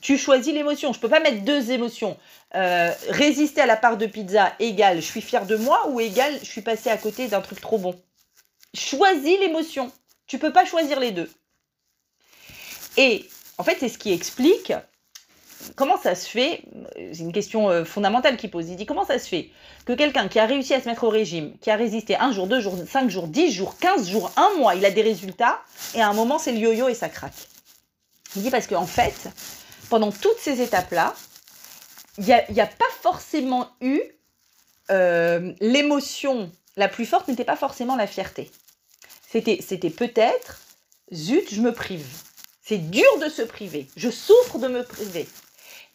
[0.00, 0.92] tu choisis l'émotion.
[0.92, 2.16] Je ne peux pas mettre deux émotions.
[2.54, 6.38] Euh, résister à la part de pizza égale je suis fier de moi ou égale
[6.40, 7.94] je suis passé à côté d'un truc trop bon.
[8.74, 9.92] Choisis l'émotion.
[10.26, 11.30] Tu peux pas choisir les deux.
[12.96, 14.72] Et en fait, c'est ce qui explique
[15.74, 16.62] comment ça se fait.
[16.96, 18.68] C'est une question euh, fondamentale qu'il pose.
[18.68, 19.50] Il dit comment ça se fait
[19.84, 22.46] que quelqu'un qui a réussi à se mettre au régime, qui a résisté un jour,
[22.46, 25.60] deux jours, cinq jours, dix jours, quinze jours, un mois, il a des résultats
[25.94, 27.48] et à un moment c'est le yo-yo et ça craque.
[28.36, 29.30] Il dit parce qu'en fait,
[29.88, 31.14] pendant toutes ces étapes-là,
[32.18, 34.00] il n'y a, pas forcément eu
[34.90, 38.50] euh, l'émotion la plus forte n'était pas forcément la fierté.
[39.30, 40.60] C'était, c'était peut-être,
[41.12, 42.06] zut, je me prive.
[42.64, 43.88] C'est dur de se priver.
[43.96, 45.28] Je souffre de me priver.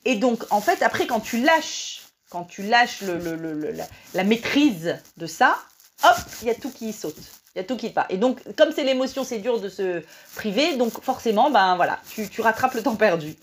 [0.06, 3.74] Et donc, en fait, après, quand tu lâches, quand tu lâches le,
[4.14, 5.58] la, maîtrise de ça,
[6.04, 7.16] hop, il y a tout qui saute.
[7.56, 8.08] Il y a tout qui part.
[8.10, 10.04] Et donc, comme c'est l'émotion, c'est dur de se
[10.36, 10.76] priver.
[10.76, 13.36] Donc, forcément, ben voilà, tu, tu rattrapes le temps perdu.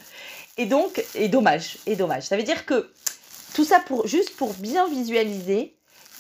[0.61, 2.25] Et donc, et dommage, et dommage.
[2.25, 2.92] Ça veut dire que
[3.55, 5.75] tout ça pour juste pour bien visualiser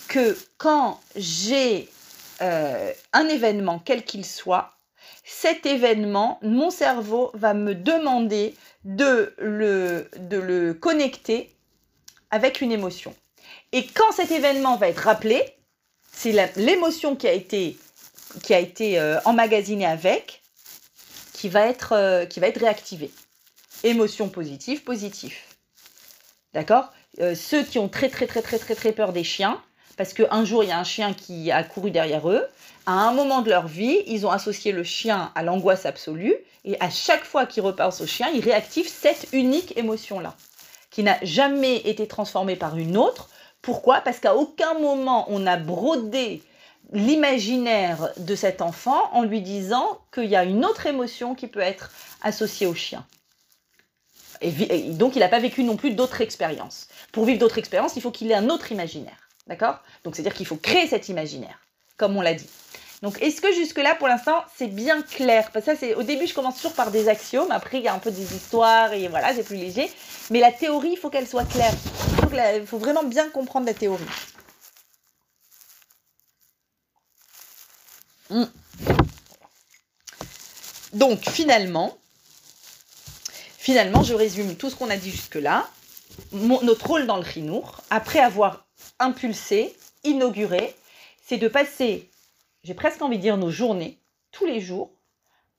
[0.08, 1.90] que quand j'ai
[2.40, 4.72] euh, un événement, quel qu'il soit,
[5.24, 11.54] cet événement, mon cerveau va me demander de le, connecter
[12.30, 13.14] avec une émotion.
[13.72, 15.44] Et quand cet événement va être rappelé,
[16.12, 17.78] c'est l'émotion qui a été,
[18.98, 20.40] euh, emmagasinée avec
[21.34, 23.10] qui va être, euh, qui va être réactivée.
[23.82, 25.56] Émotion positive, positif.
[26.52, 26.92] D'accord?
[27.20, 29.60] Euh, Ceux qui ont très très très très très très peur des chiens,
[29.96, 32.44] parce qu'un jour il y a un chien qui a couru derrière eux,
[32.84, 36.78] à un moment de leur vie, ils ont associé le chien à l'angoisse absolue, et
[36.80, 40.34] à chaque fois qu'ils repensent au chien, ils réactivent cette unique émotion-là,
[40.90, 43.30] qui n'a jamais été transformée par une autre.
[43.62, 44.02] Pourquoi?
[44.02, 46.42] Parce qu'à aucun moment on a brodé
[46.92, 51.60] l'imaginaire de cet enfant en lui disant qu'il y a une autre émotion qui peut
[51.60, 53.06] être associée au chien.
[54.40, 54.50] Et,
[54.92, 56.88] donc, il n'a pas vécu non plus d'autres expériences.
[57.12, 59.28] Pour vivre d'autres expériences, il faut qu'il ait un autre imaginaire.
[59.46, 59.78] D'accord?
[60.04, 61.58] Donc, c'est-à-dire qu'il faut créer cet imaginaire,
[61.96, 62.48] comme on l'a dit.
[63.02, 65.50] Donc, est-ce que jusque-là, pour l'instant, c'est bien clair?
[65.52, 67.50] Parce que ça, au début, je commence toujours par des axiomes.
[67.50, 69.90] Après, il y a un peu des histoires et voilà, c'est plus léger.
[70.30, 71.72] Mais la théorie, il faut qu'elle soit claire.
[72.54, 74.04] Il faut, vraiment bien comprendre la théorie.
[78.28, 78.44] Hmm.
[80.92, 81.96] Donc, finalement,
[83.60, 85.68] finalement, je résume tout ce qu'on a dit jusque-là.
[86.32, 88.66] Notre rôle dans le Rinour, après avoir
[88.98, 90.74] impulsé, inauguré,
[91.22, 92.10] c'est de passer
[92.62, 93.98] j'ai presque envie de dire nos journées,
[94.32, 94.90] tous les jours,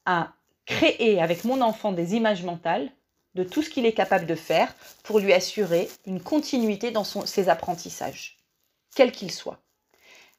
[0.06, 0.34] à
[0.66, 2.92] créer avec mon enfant des images mentales
[3.34, 7.50] de tout ce qu'il est capable de faire pour lui assurer une continuité dans ses
[7.50, 8.40] apprentissages,
[8.96, 9.62] quels qu'ils soient.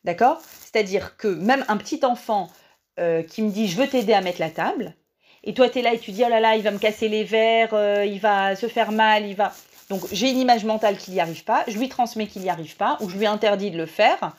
[0.05, 0.41] D'accord?
[0.61, 2.51] C'est-à-dire que même un petit enfant
[2.99, 4.95] euh, qui me dit je veux t'aider à mettre la table,
[5.45, 7.09] et toi tu es là et tu dis oh là là, il va me casser
[7.09, 9.53] les verres, euh, il va se faire mal, il va.
[9.91, 12.77] Donc j'ai une image mentale qu'il n'y arrive pas, je lui transmets qu'il n'y arrive
[12.77, 14.33] pas, ou je lui interdis de le faire.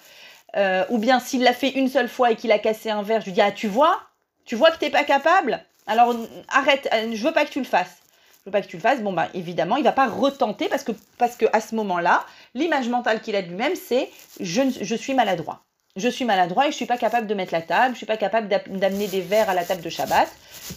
[0.55, 3.21] Euh, ou bien s'il l'a fait une seule fois et qu'il a cassé un verre,
[3.21, 3.99] je lui dis Ah, tu vois
[4.45, 5.63] Tu vois que tu n'es pas capable?
[5.87, 6.15] Alors
[6.47, 7.97] arrête, euh, je veux pas que tu le fasses.
[8.39, 9.01] Je veux pas que tu le fasses.
[9.01, 12.87] Bon, bah évidemment, il va pas retenter parce que, parce que à ce moment-là, l'image
[12.89, 15.63] mentale qu'il a de lui-même, c'est je suis maladroit.
[15.95, 18.17] Je suis maladroit et je suis pas capable de mettre la table, je suis pas
[18.17, 20.27] capable d'amener des verres à la table de Shabbat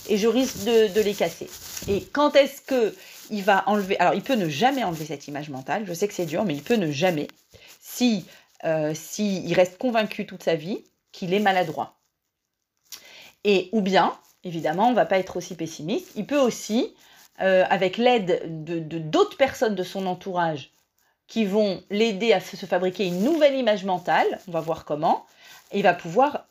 [0.08, 1.48] et je risque de, de les casser.
[1.88, 2.94] Et quand est-ce que
[3.30, 5.84] il va enlever Alors, il peut ne jamais enlever cette image mentale.
[5.86, 7.28] Je sais que c'est dur, mais il peut ne jamais.
[7.80, 8.26] Si
[8.64, 11.98] euh, s'il reste convaincu toute sa vie qu'il est maladroit.
[13.44, 16.94] Et ou bien, évidemment, on ne va pas être aussi pessimiste, il peut aussi,
[17.40, 20.72] euh, avec l'aide de d'autres personnes de son entourage
[21.26, 25.26] qui vont l'aider à se fabriquer une nouvelle image mentale, on va voir comment,
[25.72, 26.46] il va pouvoir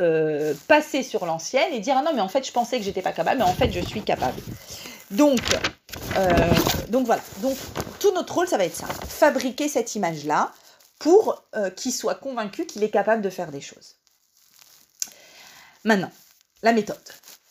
[0.00, 3.02] euh, passer sur l'ancienne et dire ah non mais en fait je pensais que j'étais
[3.02, 4.40] pas capable mais en fait je suis capable.
[5.10, 5.40] Donc
[6.88, 7.56] donc voilà donc
[8.00, 10.52] tout notre rôle ça va être ça fabriquer cette image là
[10.98, 13.96] pour euh, qu'il soit convaincu qu'il est capable de faire des choses.
[15.84, 16.10] Maintenant,
[16.62, 16.96] la méthode.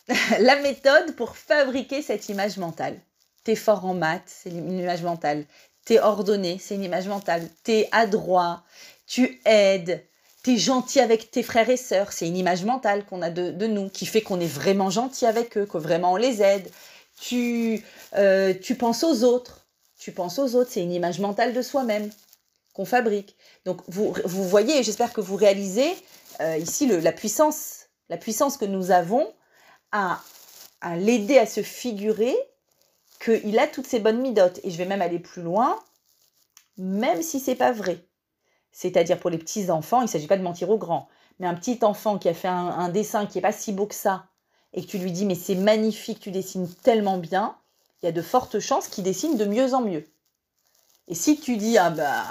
[0.39, 2.99] la méthode pour fabriquer cette image mentale.
[3.43, 5.45] T'es fort en maths, c'est une image mentale.
[5.85, 7.47] T'es ordonné, c'est une image mentale.
[7.63, 8.63] T'es adroit,
[9.05, 10.03] tu aides,
[10.41, 13.89] t'es gentil avec tes frères et sœurs, c'est une image mentale qu'on a de, nous,
[13.89, 16.69] qui fait qu'on est vraiment gentil avec eux, que vraiment on les aide.
[17.21, 17.83] Tu,
[18.15, 19.67] euh, tu penses aux autres,
[19.97, 22.09] tu penses aux autres, c'est une image mentale de soi-même
[22.73, 23.35] qu'on fabrique.
[23.65, 25.95] Donc vous, vous voyez, j'espère que vous réalisez
[26.41, 29.31] euh, ici la puissance, la puissance que nous avons
[29.91, 30.19] à,
[30.81, 32.35] à l'aider à se figurer
[33.25, 34.59] qu'il a toutes ces bonnes midotes.
[34.63, 35.79] Et je vais même aller plus loin,
[36.77, 38.05] même si c'est pas vrai.
[38.71, 41.07] C'est-à-dire pour les petits enfants, il ne s'agit pas de mentir aux grands,
[41.39, 43.95] mais un petit enfant qui a fait un, dessin qui est pas si beau que
[43.95, 44.25] ça,
[44.73, 47.55] et que tu lui dis mais c'est magnifique, tu dessines tellement bien,
[48.01, 50.05] il y a de fortes chances qu'il dessine de mieux en mieux.
[51.07, 52.25] Et si tu dis, ah bah,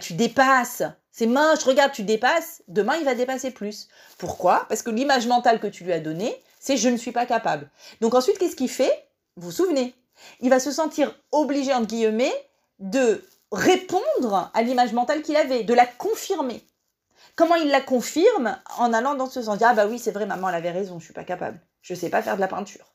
[0.00, 3.88] tu dépasses, c'est moche, regarde, tu dépasses, demain il va dépasser plus.
[4.16, 4.64] Pourquoi?
[4.70, 7.68] Parce que l'image mentale que tu lui as donnée, c'est je ne suis pas capable.
[8.00, 9.08] Donc ensuite, qu'est-ce qu'il fait?
[9.36, 9.94] Vous vous souvenez?
[10.40, 12.34] Il va se sentir obligé, entre guillemets,
[12.78, 16.64] de répondre à l'image mentale qu'il avait, de la confirmer.
[17.36, 20.48] Comment il la confirme En allant dans ce sens, ah bah oui, c'est vrai, maman,
[20.48, 21.60] elle avait raison, je suis pas capable.
[21.80, 22.92] Je ne sais pas faire de la peinture.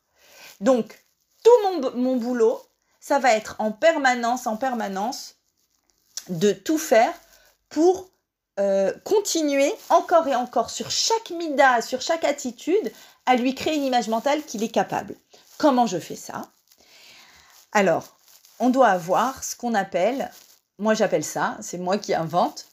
[0.62, 1.04] Donc,
[1.44, 2.62] tout mon, mon boulot,
[3.00, 5.36] ça va être en permanence, en permanence,
[6.30, 7.14] de tout faire
[7.70, 8.10] pour
[8.60, 12.92] euh, continuer encore et encore sur chaque mida, sur chaque attitude,
[13.26, 15.16] à lui créer une image mentale qu'il est capable.
[15.58, 16.50] Comment je fais ça?
[17.78, 18.18] Alors,
[18.58, 20.32] on doit avoir ce qu'on appelle,
[20.80, 22.66] moi j'appelle ça, c'est moi qui invente,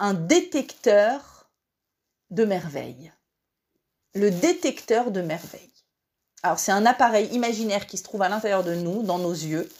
[0.00, 1.48] un détecteur
[2.30, 3.12] de merveille.
[4.16, 5.70] Le détecteur de merveille.
[6.42, 9.70] Alors c'est un appareil imaginaire qui se trouve à l'intérieur de nous, dans nos yeux,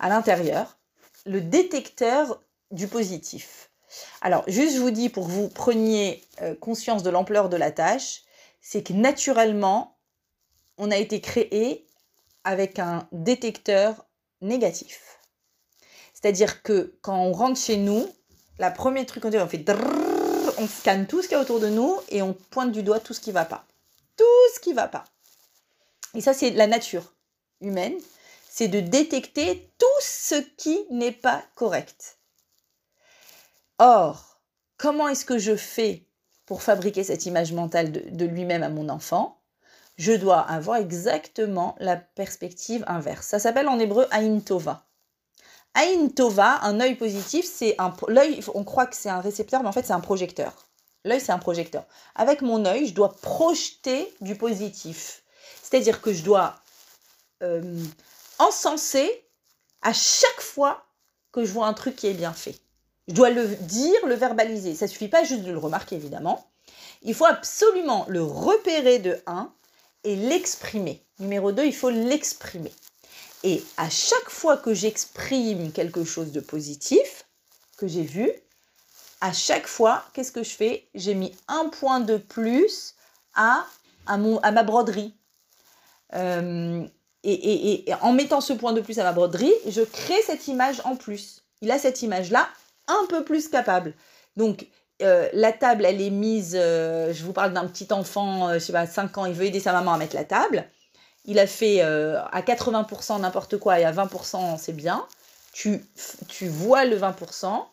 [0.00, 0.78] à l'intérieur,
[1.24, 3.70] le détecteur du positif.
[4.20, 7.70] Alors juste je vous dis pour que vous preniez euh, conscience de l'ampleur de la
[7.70, 8.22] tâche,
[8.60, 9.96] c'est que naturellement,
[10.76, 11.86] on a été créé
[12.42, 14.07] avec un détecteur
[14.40, 15.18] négatif.
[16.14, 18.08] C'est-à-dire que quand on rentre chez nous,
[18.58, 19.64] la première truc qu'on on fait
[20.58, 23.00] on scanne tout ce qu'il y a autour de nous et on pointe du doigt
[23.00, 23.64] tout ce qui va pas.
[24.16, 24.24] Tout
[24.54, 25.04] ce qui va pas.
[26.14, 27.14] Et ça, c'est la nature
[27.60, 27.94] humaine,
[28.48, 32.18] c'est de détecter tout ce qui n'est pas correct.
[33.78, 34.40] Or,
[34.76, 36.06] comment est-ce que je fais
[36.46, 39.37] pour fabriquer cette image mentale de, lui-même à mon enfant?
[39.98, 43.26] Je dois avoir exactement la perspective inverse.
[43.26, 44.86] Ça s'appelle en hébreu Ain Tova.
[45.74, 48.40] Ain Tova, un œil positif, c'est un l'œil.
[48.54, 50.68] On croit que c'est un récepteur, mais en fait c'est un projecteur.
[51.04, 51.84] L'œil c'est un projecteur.
[52.14, 55.22] Avec mon œil, je dois projeter du positif.
[55.62, 56.54] C'est-à-dire que je dois
[57.42, 57.84] euh,
[58.38, 59.24] encenser
[59.82, 60.86] à chaque fois
[61.32, 62.56] que je vois un truc qui est bien fait.
[63.08, 64.74] Je dois le dire, le verbaliser.
[64.74, 66.46] Ça suffit pas juste de le remarquer, évidemment.
[67.02, 69.52] Il faut absolument le repérer de 1
[70.04, 71.02] et l'exprimer.
[71.18, 72.72] Numéro 2, il faut l'exprimer.
[73.44, 77.24] Et à chaque fois que j'exprime quelque chose de positif
[77.76, 78.30] que j'ai vu,
[79.20, 80.88] à chaque fois, qu'est-ce que je fais?
[80.94, 82.94] J'ai mis un point de plus
[83.34, 83.66] à,
[84.06, 85.14] à, ma broderie.
[86.14, 86.86] Euh,
[87.24, 90.96] et, en mettant ce point de plus à ma broderie, je crée cette image en
[90.96, 91.42] plus.
[91.60, 92.48] Il a cette image-là
[92.86, 93.94] un peu plus capable.
[94.36, 94.66] Donc,
[95.02, 98.72] euh, la table, elle est mise, euh, je vous parle d'un petit enfant, je sais
[98.72, 100.64] pas, 5 ans, il veut aider sa maman à mettre la table.
[101.24, 105.06] Il a fait à 80% n'importe quoi et à 20% c'est bien.
[105.52, 105.84] Tu,
[106.28, 107.64] tu vois le 20%,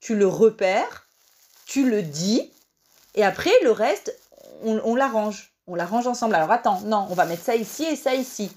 [0.00, 1.06] tu le repères,
[1.66, 2.50] tu le dis,
[3.16, 4.14] et après, le reste,
[4.62, 5.52] on, l'arrange.
[5.66, 6.34] On l'arrange ensemble.
[6.34, 8.52] Alors attends, non, on va mettre ça ici et ça ici.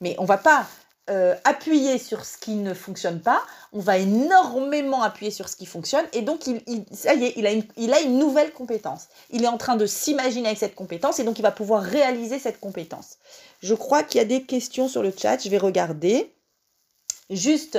[0.00, 0.66] Mais on va pas
[1.10, 3.42] euh, appuyer sur ce qui ne fonctionne pas,
[3.72, 7.46] on va énormément appuyer sur ce qui fonctionne, et donc il, ça y est, il
[7.46, 9.08] a, une, il a une nouvelle compétence.
[9.30, 12.38] Il est en train de s'imaginer avec cette compétence, et donc il va pouvoir réaliser
[12.38, 13.18] cette compétence.
[13.60, 16.32] Je crois qu'il y a des questions sur le chat, je vais regarder.
[17.28, 17.78] Juste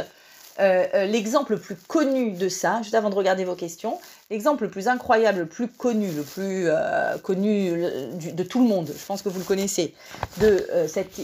[0.59, 4.63] euh, euh, l'exemple le plus connu de ça, juste avant de regarder vos questions, l'exemple
[4.63, 9.05] le plus incroyable, le plus connu, le plus euh, connu de tout le monde, je
[9.05, 9.93] pense que vous le connaissez,
[10.39, 11.21] de cette,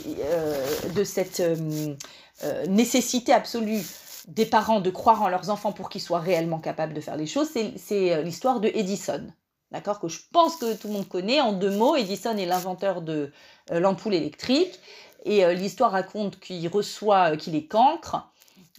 [2.68, 3.82] nécessité absolue
[4.28, 7.26] des parents de croire en leurs enfants pour qu'ils soient réellement capables de faire les
[7.26, 9.26] choses, c'est l'histoire de Edison.
[9.72, 10.00] D'accord?
[10.00, 11.42] Que je pense que tout le monde connaît.
[11.42, 13.32] En deux mots, Edison est l'inventeur de
[13.70, 14.80] l'ampoule électrique.
[15.26, 18.30] Et l'histoire raconte qu'il reçoit, qu'il est cancre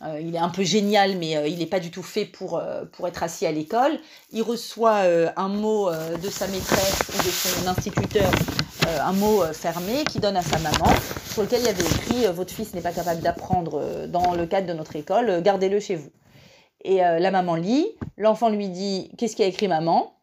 [0.04, 2.58] euh, il est un peu génial, mais euh, il n'est pas du tout fait pour,
[2.58, 3.98] euh, pour être assis à l'école.
[4.32, 5.02] Il reçoit
[5.36, 8.30] un mot de sa maîtresse ou de son instituteur,
[8.86, 10.92] un mot fermé qui donne à sa maman,
[11.30, 14.72] sur lequel il avait écrit Votre fils n'est pas capable d'apprendre dans le cadre de
[14.72, 16.10] notre école, gardez-le chez vous.
[16.84, 20.14] Et la maman lit, l'enfant lui dit Qu'est-ce qu'il a écrit, maman?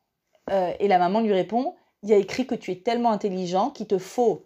[0.80, 3.88] Et la maman lui répond Il y a écrit que tu es tellement intelligent qu'il
[3.88, 4.46] te faut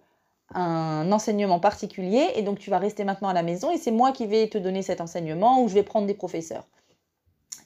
[0.54, 4.12] un enseignement particulier et donc tu vas rester maintenant à la maison et c'est moi
[4.12, 6.68] qui vais te donner cet enseignement ou je vais prendre des professeurs.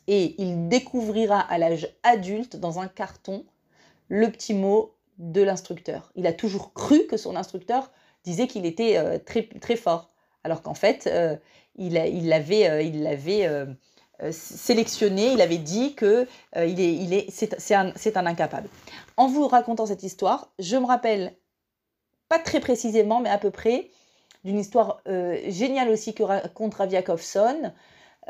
[0.07, 3.45] Et il découvrira à l'âge adulte dans un carton
[4.09, 6.11] le petit mot de l'instructeur.
[6.15, 7.91] Il a toujours cru que son instructeur
[8.23, 10.09] disait qu'il était euh, très, très fort,
[10.43, 11.37] alors qu'en fait, euh,
[11.75, 13.65] il, il l'avait il l'avait euh,
[14.31, 18.69] sélectionné, il avait dit que il est, il est, c'est, un, c'est un incapable.
[19.17, 21.33] En vous racontant cette histoire, je me rappelle
[22.33, 23.91] pas très précisément, mais à peu près,
[24.43, 27.71] d'une histoire euh, géniale aussi que raconte Raviakovson,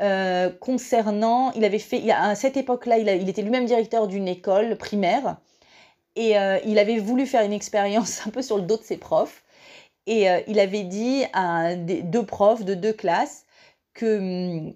[0.02, 4.76] euh, concernant, il avait fait, à cette époque-là, il, il, était lui-même directeur d'une école
[4.76, 5.38] primaire,
[6.16, 8.98] et euh, il avait voulu faire une expérience un peu sur le dos de ses
[8.98, 9.42] profs,
[10.06, 13.46] et il avait dit à deux profs de deux classes
[13.94, 14.70] que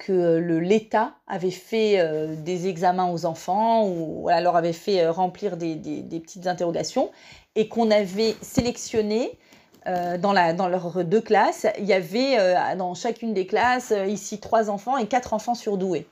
[0.00, 6.20] que l'État avait fait des examens aux enfants ou alors avait fait remplir des, des
[6.20, 7.10] petites interrogations
[7.54, 9.38] et qu'on avait sélectionné
[9.86, 11.66] euh, dans, la, dans leurs deux classes.
[11.78, 15.54] Il y avait euh, dans chacune des classes, euh, ici, trois enfants et quatre enfants
[15.54, 16.06] surdoués.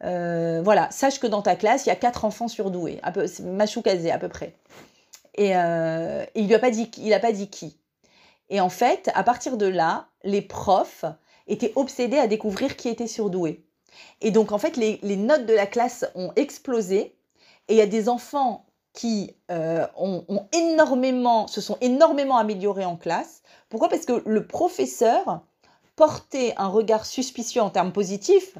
[0.00, 4.10] voilà, sache que dans ta classe, il y a quatre enfants surdoués, un peu, machoukazé
[4.10, 4.56] à peu près.
[5.34, 7.76] Et, il n'a pas, dit, il pas dit qui.
[8.48, 11.04] Et en fait, à partir de là, les profs
[11.46, 13.64] étaient obsédés à découvrir qui était surdoué.
[14.20, 17.16] Et donc, en fait, les, notes de la classe ont explosé.
[17.68, 22.96] Et il y a des enfants qui euh, ont, énormément, se sont énormément améliorés en
[22.96, 23.42] classe.
[23.68, 23.88] Pourquoi?
[23.88, 25.40] Parce que le professeur
[25.96, 28.56] portait un regard suspicieux en termes positifs,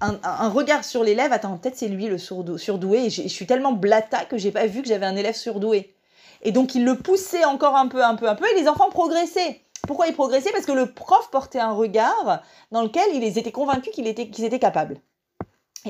[0.00, 1.32] un, regard sur l'élève.
[1.32, 3.06] Attends, peut-être c'est lui le surdoué.
[3.06, 5.94] Et je suis tellement blata que j'ai pas vu que j'avais un élève surdoué.
[6.42, 8.90] Et donc il le poussait encore un peu, un peu, un peu, et les enfants
[8.90, 9.60] progressaient.
[9.86, 13.92] Pourquoi ils progressaient Parce que le prof portait un regard dans lequel ils étaient convaincus
[13.94, 15.00] qu'ils étaient, qu'ils étaient capables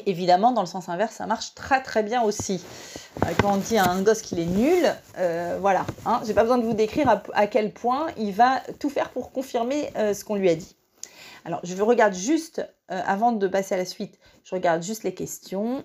[0.07, 2.63] évidemment, dans le sens inverse, ça marche très très bien aussi.
[3.25, 4.85] Euh, quand on dit à un gosse qu'il est nul,
[5.19, 8.91] euh, voilà, hein, j'ai pas besoin de vous décrire à, quel point il va tout
[8.91, 10.77] faire pour confirmer euh, ce qu'on lui a dit.
[11.45, 15.85] Alors, je regarde juste, avant de passer à la suite, je regarde juste les questions.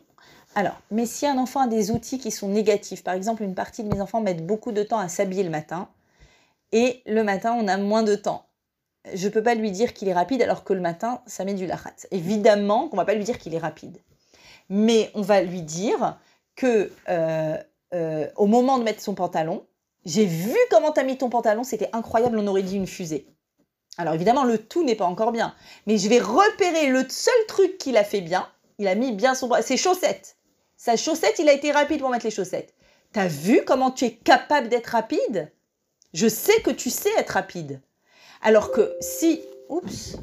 [0.55, 3.83] Alors, mais si un enfant a des outils qui sont négatifs, par exemple, une partie
[3.83, 5.87] de mes enfants mettent beaucoup de temps à s'habiller le matin,
[6.73, 8.45] et le matin, on a moins de temps
[9.13, 11.65] je peux pas lui dire qu'il est rapide alors que le matin, ça met du
[11.65, 11.93] larat.
[12.11, 13.97] Évidemment qu'on va pas lui dire qu'il est rapide.
[14.69, 16.17] Mais on va lui dire
[16.55, 17.57] que euh,
[17.93, 19.65] euh, au moment de mettre son pantalon,
[20.05, 23.27] j'ai vu comment tu as mis ton pantalon, c'était incroyable, on aurait dit une fusée.
[23.97, 25.53] Alors évidemment, le tout n'est pas encore bien,
[25.85, 28.47] mais je vais repérer le seul truc qu'il a fait bien.
[28.79, 30.37] Il a mis bien son ses chaussettes.
[30.77, 32.73] Sa chaussette, il a été rapide pour mettre les chaussettes.
[33.11, 35.51] T'as vu comment tu es capable d'être rapide?
[36.13, 37.81] Je sais que tu sais être rapide.
[38.41, 40.17] Alors que si, oups,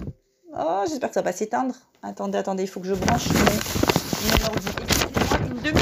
[0.53, 1.75] Oh, j'espère que ça va pas s'éteindre.
[2.03, 4.69] Attendez, attendez, il faut que je branche mon, ordi.
[4.83, 5.81] Excusez-moi une demi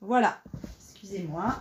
[0.00, 0.40] Voilà,
[0.78, 1.56] excusez-moi.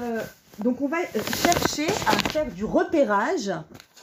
[0.00, 0.22] Donc, euh,
[0.58, 3.52] donc on va euh, chercher à faire du repérage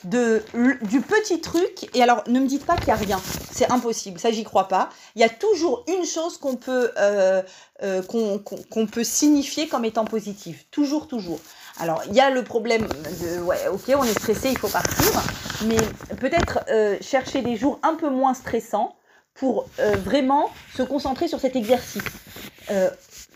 [0.04, 0.44] de,
[0.84, 1.90] du petit truc.
[1.96, 3.22] Et alors, ne me dites pas qu'il n'y a rien.
[3.52, 4.20] C'est impossible.
[4.20, 4.90] Ça, j'y crois pas.
[5.16, 7.42] Il y a toujours une chose qu'on peut, euh,
[7.82, 10.64] peut signifier comme étant positive.
[10.72, 11.40] Toujours, toujours.
[11.80, 15.22] Alors, il y a le problème de, ouais, ok, on est stressé, il faut partir.
[15.66, 15.78] Mais
[16.18, 16.60] peut-être
[17.02, 18.96] chercher des jours un peu moins stressants
[19.34, 22.04] pour vraiment se concentrer sur cet exercice.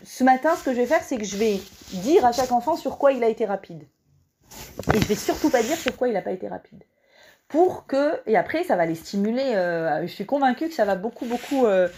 [0.04, 1.60] Ce matin, ce que je vais faire, c'est que je vais
[1.92, 3.84] dire à chaque enfant sur quoi il a été rapide.
[4.94, 6.82] Et je vais surtout pas dire sur quoi il n'a pas été rapide.
[7.48, 9.54] Pour que, et après, ça va les stimuler.
[9.54, 11.88] euh, je suis convaincue que ça va beaucoup, beaucoup, euh,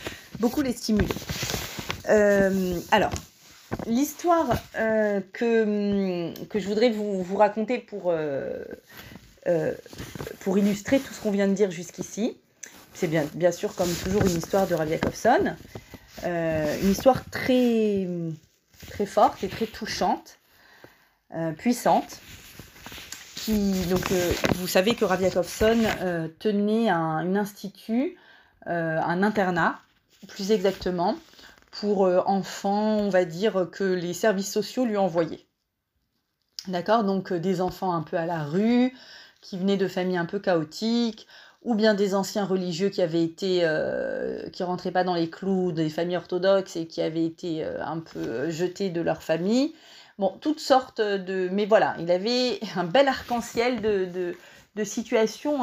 [0.40, 1.09] beaucoup les stimuler.
[2.11, 3.12] Euh, alors,
[3.86, 8.12] l'histoire euh, que, je voudrais vous, raconter pour,
[10.57, 12.36] illustrer tout ce qu'on vient de dire jusqu'ici,
[12.92, 15.55] c'est bien, bien sûr, comme toujours, une histoire de Rav Jacobson.
[16.22, 18.06] Euh, une histoire très,
[18.90, 20.38] très forte et très touchante,
[21.34, 22.20] euh, puissante.
[23.34, 28.16] Qui, donc, euh, vous savez que Rav Jacobson euh, tenait un, institut,
[28.66, 29.78] un internat,
[30.28, 31.16] plus exactement,
[31.70, 35.44] pour enfants, on va dire, que les services sociaux lui envoyaient.
[36.68, 37.04] D'accord?
[37.04, 38.94] Donc, des enfants un peu à la rue,
[39.42, 41.26] qui venaient de familles un peu chaotiques,
[41.64, 45.72] ou bien des anciens religieux qui avaient été, euh, qui rentraient pas dans les clous
[45.72, 49.74] des familles orthodoxes et qui avaient été euh, un peu euh, jetés de leur famille.
[50.18, 51.48] Bon, toutes sortes de...
[51.50, 54.34] Mais voilà, il avait un bel arc-en-ciel de,
[54.76, 55.60] de, situations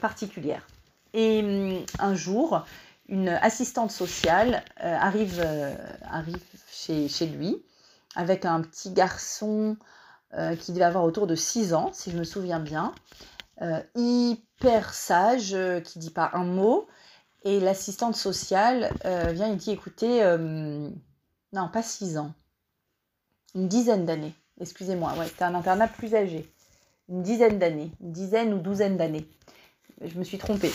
[0.00, 0.66] particulières.
[1.12, 2.64] Et hum, un jour,
[3.08, 5.44] une assistante sociale arrive,
[6.08, 6.38] arrive
[6.70, 7.62] chez, chez lui
[8.16, 9.76] avec un petit garçon
[10.60, 12.92] qui devait avoir autour de 6 ans, si je me souviens bien,
[13.62, 16.86] euh, hyper sage, euh, qui dit pas un mot.
[17.44, 20.88] Et l'assistante sociale euh, vient et dit écoutez, euh,
[21.52, 22.32] non, pas 6 ans,
[23.54, 26.50] une dizaine d'années, excusez-moi, ouais, un internat plus âgé,
[27.10, 29.28] une dizaine d'années, une dizaine ou douzaine d'années.
[30.02, 30.72] Je me suis trompée.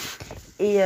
[0.59, 0.79] Et,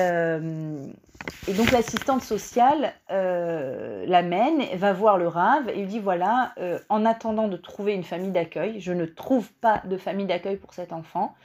[1.54, 6.56] donc l'assistante sociale l'amène, va voir le rave et lui dit voilà,
[6.90, 10.74] en attendant de trouver une famille d'accueil, je ne trouve pas de famille d'accueil pour
[10.74, 11.36] cet enfant.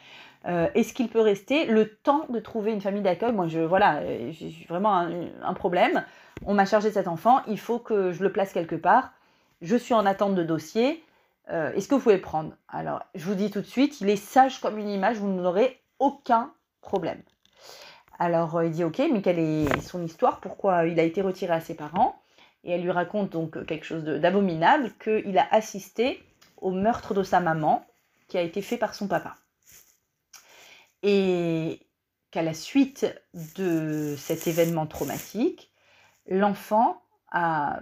[0.46, 3.32] Euh, Est-ce qu'il peut rester le temps de trouver une famille d'accueil?
[3.32, 6.04] Moi, je voilà, euh, j'ai vraiment un, problème.
[6.46, 9.12] On m'a chargé de cet enfant, il faut que je le place quelque part.
[9.60, 11.02] Je suis en attente de dossier.
[11.50, 12.52] Euh, Est-ce que vous pouvez le prendre?
[12.68, 15.80] Alors, je vous dis tout de suite, il est sage comme une image, vous n'aurez
[15.98, 17.20] aucun problème.
[18.20, 20.40] Alors il dit ok, mais quelle est son histoire?
[20.40, 22.20] Pourquoi il a été retiré à ses parents?
[22.64, 26.20] Et elle lui raconte donc quelque chose d'abominable, qu'il a assisté
[26.56, 27.84] au meurtre de sa maman,
[28.26, 29.36] qui a été fait par son papa.
[31.02, 31.86] Et
[32.30, 33.06] qu'à la suite
[33.56, 35.72] de cet événement traumatique,
[36.26, 37.80] l'enfant a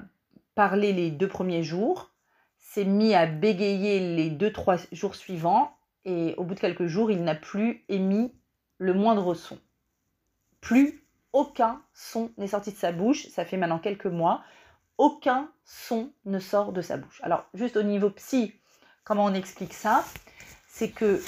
[0.54, 2.10] parlé les deux premiers jours,
[2.58, 7.10] s'est mis à bégayer les deux, trois jours suivants, et au bout de quelques jours,
[7.10, 8.32] il n'a plus émis
[8.78, 9.58] le moindre son.
[10.60, 11.02] Plus
[11.32, 14.42] aucun son n'est sorti de sa bouche, ça fait maintenant quelques mois,
[14.98, 17.20] aucun son ne sort de sa bouche.
[17.22, 18.54] Alors, juste au niveau psy,
[19.04, 20.04] comment on explique ça?
[20.68, 21.22] C'est que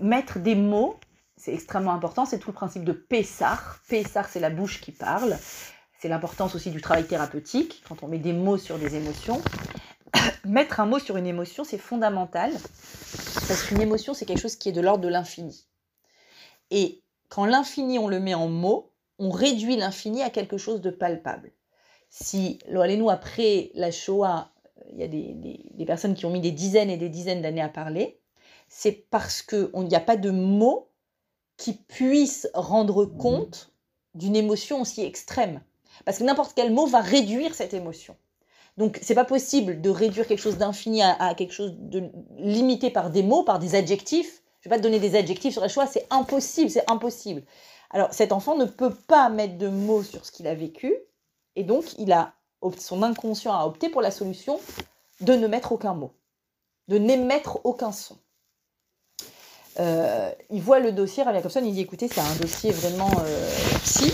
[0.00, 0.98] mettre des mots,
[1.42, 3.80] c'est extrêmement important, c'est tout le principe de Pessar.
[3.88, 5.36] Pessar, c'est la bouche qui parle.
[5.98, 9.42] C'est l'importance aussi du travail thérapeutique, quand on met des mots sur des émotions.
[10.44, 14.68] Mettre un mot sur une émotion, c'est fondamental, parce qu'une émotion, c'est quelque chose qui
[14.68, 15.66] est de l'ordre de l'infini.
[16.70, 20.90] Et quand l'infini, on le met en mots, on réduit l'infini à quelque chose de
[20.90, 21.50] palpable.
[22.08, 24.52] Si, nous après la Shoah,
[24.92, 27.42] il y a des, des- des personnes qui ont mis des dizaines et des dizaines
[27.42, 28.20] d'années à parler,
[28.68, 30.91] c'est parce qu'il n'y a pas de mots
[31.56, 33.72] qui puissent rendre compte
[34.14, 35.60] d'une émotion aussi extrême.
[36.04, 38.16] Parce que n'importe quel mot va réduire cette émotion.
[38.76, 42.90] Donc, c'est pas possible de réduire quelque chose d'infini à, à quelque chose de limité
[42.90, 44.42] par des mots, par des adjectifs.
[44.60, 47.42] Je vais pas te donner des adjectifs sur la Shoah, c'est impossible, c'est impossible.
[47.90, 50.94] Alors, cet enfant ne peut pas mettre de mots sur ce qu'il a vécu,
[51.56, 52.34] et donc il a
[52.78, 54.60] son inconscient a opté pour la solution
[55.20, 56.12] de ne mettre aucun mot,
[56.88, 58.16] de n'émettre aucun son.
[59.80, 63.50] Euh, il voit le dossier, il dit écoutez, c'est un dossier vraiment euh,
[63.84, 64.12] psy.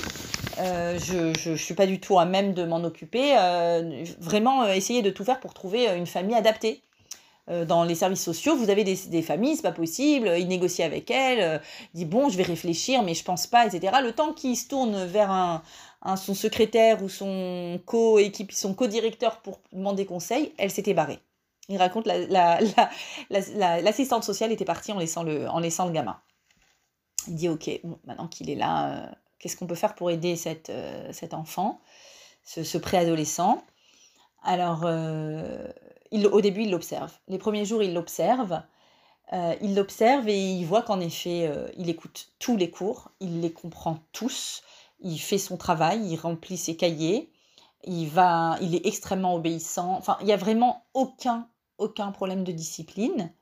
[0.61, 3.37] Euh, je ne suis pas du tout à même de m'en occuper.
[3.39, 6.83] Euh, vraiment, euh, essayer de tout faire pour trouver une famille adaptée.
[7.67, 11.63] dans les services sociaux, vous avez des, familles, c'est pas possible, il négocie avec elles,
[11.95, 13.97] il dit bon, je vais réfléchir, mais je pense pas, etc.
[14.03, 15.63] Le temps qu'il se tourne vers un,
[16.17, 21.21] son secrétaire ou son co-équipe, son co-directeur pour demander conseil, elle s'était barrée.
[21.69, 22.07] Il raconte
[23.31, 26.21] l'assistante sociale était partie en laissant le, en laissant le gamin.
[27.27, 27.71] Il dit ok,
[28.05, 30.73] maintenant qu'il est là, qu'est-ce qu'on peut faire pour aider cette,
[31.13, 31.81] cet enfant,
[32.45, 33.63] ce, ce préadolescent?
[34.43, 35.69] Alors, euh,
[36.13, 37.13] au début, il l'observe.
[37.27, 38.63] Les premiers jours, il l'observe.
[39.35, 43.43] Euh, il l'observe et il voit qu'en effet, euh, il écoute tous les cours, il
[43.43, 44.63] les comprend tous,
[45.01, 47.31] il fait son travail, il remplit ses cahiers,
[47.85, 49.93] il va, il est extrêmement obéissant.
[49.99, 51.47] Enfin, il n'y a vraiment aucun,
[51.79, 53.33] aucun problème de discipline.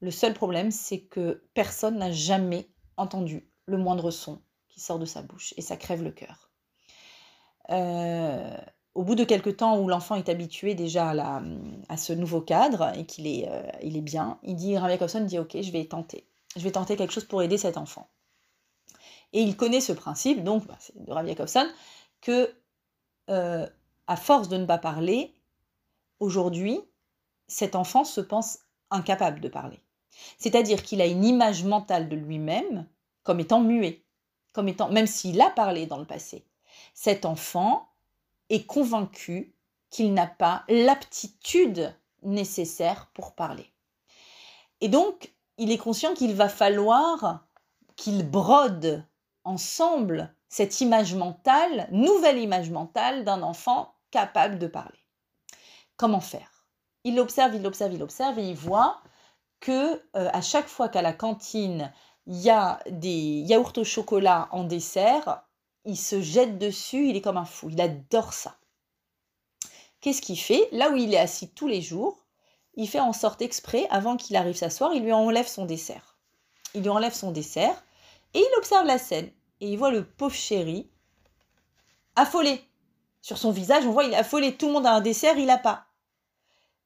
[0.00, 5.04] Le seul problème, c'est que personne n'a jamais entendu le moindre son qui sort de
[5.04, 6.50] sa bouche et ça crève le cœur.
[7.70, 8.56] Euh,
[8.94, 11.10] au bout de quelques temps où l'enfant est habitué déjà
[11.88, 15.38] à, ce nouveau cadre et qu'il est, euh, il est bien, il dit, Rav dit
[15.38, 16.26] ok, je vais tenter.
[16.56, 18.08] Je vais tenter quelque chose pour aider cet enfant.
[19.32, 21.66] Et il connaît ce principe, donc bah, de Rav Jacobson,
[22.20, 22.54] que
[23.30, 23.66] euh,
[24.06, 25.34] à force de ne pas parler,
[26.20, 26.80] aujourd'hui,
[27.52, 29.80] cet enfant se pense incapable de parler.
[30.38, 32.86] C'est-à-dire qu'il a une image mentale de lui-même
[33.22, 34.04] comme étant muet,
[34.52, 36.44] comme étant, même s'il a parlé dans le passé.
[36.94, 37.88] Cet enfant
[38.48, 39.54] est convaincu
[39.90, 43.70] qu'il n'a pas l'aptitude nécessaire pour parler.
[44.80, 47.46] Et donc, il est conscient qu'il va falloir
[47.96, 49.06] qu'il brode
[49.44, 54.98] ensemble cette image mentale, nouvelle image mentale d'un enfant capable de parler.
[55.96, 56.51] Comment faire?
[57.04, 59.00] Il observe, il observe, il observe et il voit
[59.60, 61.92] que euh, à chaque fois qu'à la cantine
[62.26, 65.42] il y a des yaourts au chocolat en dessert,
[65.84, 68.56] il se jette dessus, il est comme un fou, il adore ça.
[70.00, 70.68] Qu'est-ce qu'il fait?
[70.72, 72.24] Là où il est assis tous les jours,
[72.74, 76.16] il fait en sorte exprès, avant qu'il arrive s'asseoir, il lui enlève son dessert.
[76.74, 77.84] Il lui enlève son dessert
[78.34, 79.30] et il observe la scène.
[79.60, 80.90] Et il voit le pauvre chéri
[82.16, 82.60] affolé.
[83.20, 84.56] Sur son visage, on voit il est affolé.
[84.56, 85.86] Tout le monde a un dessert, il n'a pas.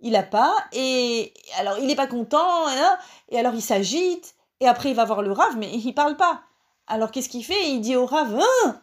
[0.00, 0.54] Il n'a pas.
[0.72, 2.66] Et alors, il n'est pas content.
[2.68, 2.98] Hein,
[3.30, 4.34] et alors, il s'agite.
[4.60, 6.42] Et après, il va voir le rave, mais il parle pas.
[6.86, 7.70] Alors, qu'est-ce qu'il fait?
[7.70, 8.82] Il dit au rave hein?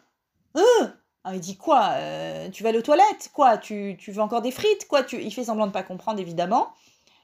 [0.56, 0.88] Euh
[1.32, 1.92] il dit quoi?
[1.94, 3.30] Euh, Tu vas aux toilettes?
[3.32, 3.56] Quoi?
[3.56, 4.86] Tu, veux encore des frites?
[4.88, 5.02] Quoi?
[5.02, 5.22] Tu...
[5.22, 6.68] Il fait semblant de pas comprendre, évidemment.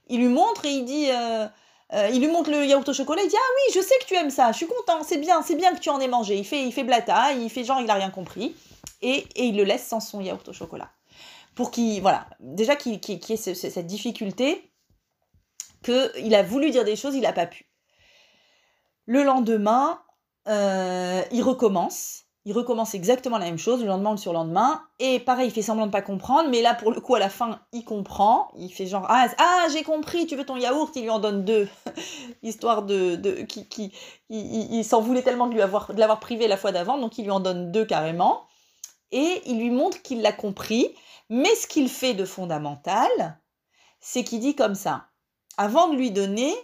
[0.09, 1.11] Il lui montre et il dit...
[1.11, 1.47] Euh,
[1.93, 4.07] euh, il lui montre le yaourt au chocolat, il dit Ah oui, je sais que
[4.07, 6.37] tu aimes ça, je suis content, c'est bien, c'est bien que tu en aies mangé.
[6.37, 8.55] Il fait, il fait blata, il fait genre il a rien compris,
[9.03, 10.89] et, il le laisse sans son yaourt au chocolat.
[11.55, 14.73] Pour qu'il, voilà, déjà qu'il y ait cette difficulté,
[15.83, 17.71] qu'il a voulu dire des choses, il n'a pas pu.
[19.07, 20.01] Le lendemain,
[20.47, 24.83] il recommence, il recommence exactement la même chose le lendemain ou le surlendemain.
[24.99, 27.29] Et pareil, il fait semblant de pas comprendre, mais là, pour le coup, à la
[27.29, 28.49] fin, il comprend.
[28.57, 30.91] Il fait genre Ah, ah j'ai compris, tu veux ton yaourt?
[30.97, 31.69] Il lui en donne deux.
[32.43, 33.17] Histoire de.
[33.17, 33.93] de qui, qui,
[34.31, 37.71] il, s'en voulait tellement de l'avoir privé la fois d'avant, donc il lui en donne
[37.73, 38.47] deux carrément.
[39.13, 40.95] Et il lui montre qu'il l'a compris.
[41.29, 43.41] Mais ce qu'il fait de fondamental,
[44.01, 45.07] c'est qu'il dit comme ça
[45.57, 46.55] Avant de lui donner,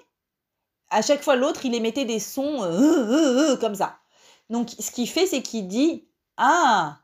[0.90, 3.98] à chaque fois l'autre, il émettait des sons euh, euh, euh, comme ça.
[4.50, 6.98] Donc, ce qu'il fait, c'est qu'il dit Ah,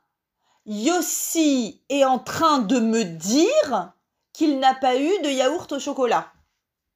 [0.65, 3.93] Yossi est en train de me dire
[4.31, 6.31] qu'il n'a pas eu de yaourt au chocolat.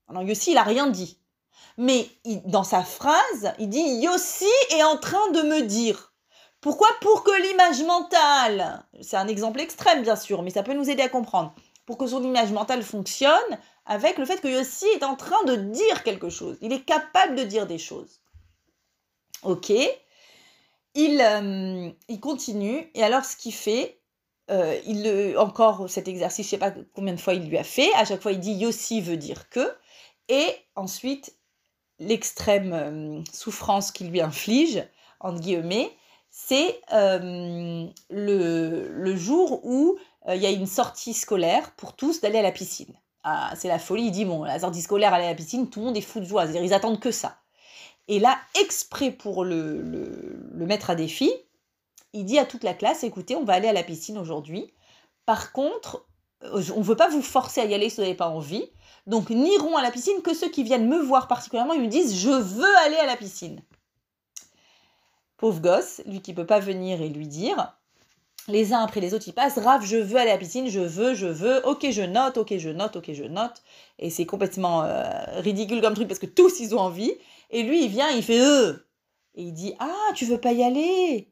[0.10, 1.20] Alors, Yossi, il n'a rien dit.
[1.78, 2.10] Mais
[2.46, 6.07] dans sa phrase, il dit Yossi est en train de me dire.
[6.62, 10.90] Pourquoi Pour que l'image mentale, c'est un exemple extrême bien sûr, mais ça peut nous
[10.90, 11.54] aider à comprendre,
[11.86, 15.56] pour que son image mentale fonctionne avec le fait que Yossi est en train de
[15.56, 16.58] dire quelque chose.
[16.62, 18.22] Il est capable de dire des choses.
[19.44, 19.72] Ok.
[20.96, 24.02] Il, euh, continue, et alors ce qu'il fait,
[24.50, 27.94] euh, il encore cet exercice, je sais pas combien de fois il lui a fait,
[27.94, 29.76] à chaque fois il dit Yossi veut dire que,
[30.28, 31.38] et ensuite
[32.00, 34.84] l'extrême euh, souffrance qu'il lui inflige,
[35.20, 35.92] entre guillemets,
[36.30, 39.98] c'est le, le, jour où
[40.28, 42.94] il y a une sortie scolaire pour tous d'aller à la piscine.
[43.24, 45.80] Ah, c'est la folie, il dit, bon, la sortie scolaire, aller à la piscine, tout
[45.80, 47.38] le monde est fou de joie, ils attendent que ça.
[48.08, 51.32] Et là, exprès pour le, le, mettre à défi,
[52.14, 54.74] il dit à toute la classe, écoutez, on va aller à la piscine aujourd'hui.
[55.26, 56.06] Par contre,
[56.44, 58.72] euh, on ne veut pas vous forcer à y aller si vous n'avez pas envie.
[59.08, 62.18] Donc, n'iront à la piscine que ceux qui viennent me voir particulièrement ils me disent,
[62.18, 63.62] je veux aller à la piscine.
[65.38, 67.78] Pauvre gosse, lui qui peut pas venir et lui dire,
[68.48, 70.80] les uns après les autres, ils passent, Rave, je veux aller à la piscine, je
[70.80, 73.62] veux, je veux, ok, je note, ok, je note, ok, je note.
[74.00, 75.10] Et c'est complètement euh,
[75.40, 77.14] ridicule comme truc parce que tous, ils ont envie.
[77.50, 78.88] Et lui, il vient, il fait eux.
[79.36, 81.30] Et il dit Ah, tu veux pas y aller?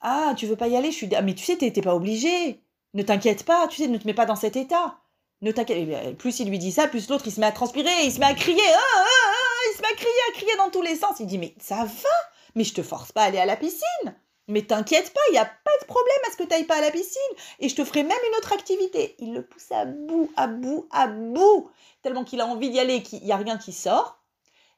[0.00, 0.90] Ah, tu veux pas y aller?
[0.90, 2.60] Je suis ah, mais tu sais, t'es pas obligé.
[2.94, 4.98] Ne t'inquiète pas, tu sais, ne te mets pas dans cet état.
[5.42, 8.12] Ne t'inquiète, plus il lui dit ça, plus l'autre il se met à transpirer, il
[8.12, 10.70] se met à crier, ah, ah, ah, il se met à crier, à crier dans
[10.70, 11.16] tous les sens.
[11.20, 12.10] Il dit mais ça va,
[12.54, 14.14] mais je te force pas à aller à la piscine.
[14.48, 16.78] Mais t'inquiète pas, il n'y a pas de problème à ce que tu n'ailles pas
[16.78, 17.20] à la piscine.
[17.60, 19.14] Et je te ferai même une autre activité.
[19.18, 21.70] Il le pousse à bout, à bout, à bout.
[22.02, 24.18] Tellement qu'il a envie d'y aller, qu'il n'y a rien qui sort.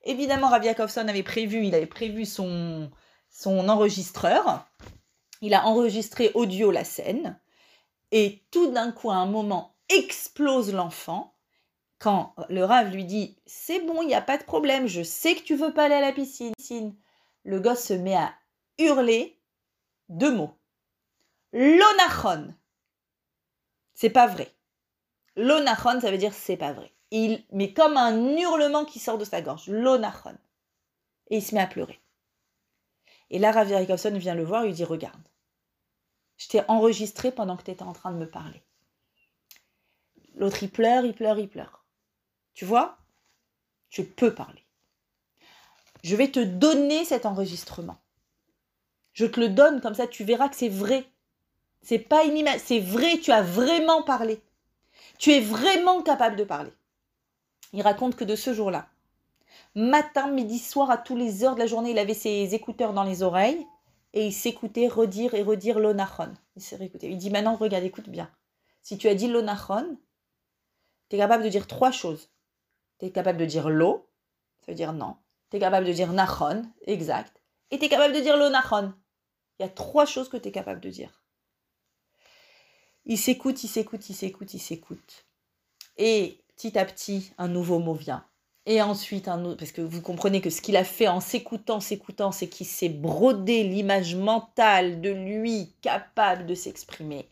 [0.05, 2.91] Évidemment, Rav avait prévu, il avait prévu son,
[3.31, 4.67] son enregistreur.
[5.41, 7.39] Il a enregistré audio la scène.
[8.13, 11.35] Et tout d'un coup, à un moment, explose l'enfant
[11.99, 15.35] quand le rave lui dit C'est bon, il n'y a pas de problème, je sais
[15.35, 16.95] que tu veux pas aller à la piscine.
[17.45, 18.35] Le gosse se met à
[18.79, 19.39] hurler
[20.09, 20.57] deux mots.
[21.53, 22.55] L'onachon.
[23.95, 24.53] C'est pas vrai.
[25.37, 26.93] L'onachon, ça veut dire c'est pas vrai.
[27.11, 29.69] Il met comme un hurlement qui sort de sa gorge.
[29.69, 30.37] L'onachon.
[31.29, 32.01] Et il se met à pleurer.
[33.31, 35.23] Et là, Rav vient le voir et lui dit Regarde,
[36.37, 38.63] je t'ai enregistré pendant que tu étais en train de me parler.
[40.35, 41.85] L'autre, il pleure, il pleure, il pleure.
[42.55, 42.99] Tu vois?
[43.91, 44.64] Je peux parler.
[46.05, 47.97] Je vais te donner cet enregistrement.
[49.15, 51.07] Je te le donne comme ça, tu verras que c'est vrai.
[51.81, 54.43] C'est pas inimaginable, c'est vrai, tu as vraiment parlé.
[55.19, 56.73] Tu es vraiment capable de parler.
[57.73, 58.87] Il raconte que de ce jour-là,
[59.75, 63.05] matin, midi, soir, à tous les heures de la journée, il avait ses écouteurs dans
[63.05, 63.67] les oreilles
[64.13, 66.35] et il s'écoutait redire et redire l'onachon.
[66.57, 67.09] Il s'est réécouté.
[67.09, 68.31] Il dit maintenant, regarde, écoute bien.
[68.83, 69.97] Si tu as dit l'onachon,
[71.09, 72.29] tu es capable de dire trois choses.
[72.99, 74.07] Tu es capable de dire l'eau,
[74.61, 75.17] ça veut dire non.
[75.55, 77.41] Tu es capable de dire nachon, exact.
[77.71, 78.93] Et tu es capable de dire l'onachon.
[79.57, 81.23] Il y a trois choses que tu es capable de dire.
[83.05, 85.27] Il s'écoute, il s'écoute, il s'écoute, il s'écoute.
[85.97, 88.27] Et petit à petit, un nouveau mot vient.
[88.67, 91.79] Et ensuite, un autre, parce que vous comprenez que ce qu'il a fait en s'écoutant,
[91.79, 97.29] s'écoutant, c'est qu'il s'est brodé l'image mentale de lui capable de s'exprimer.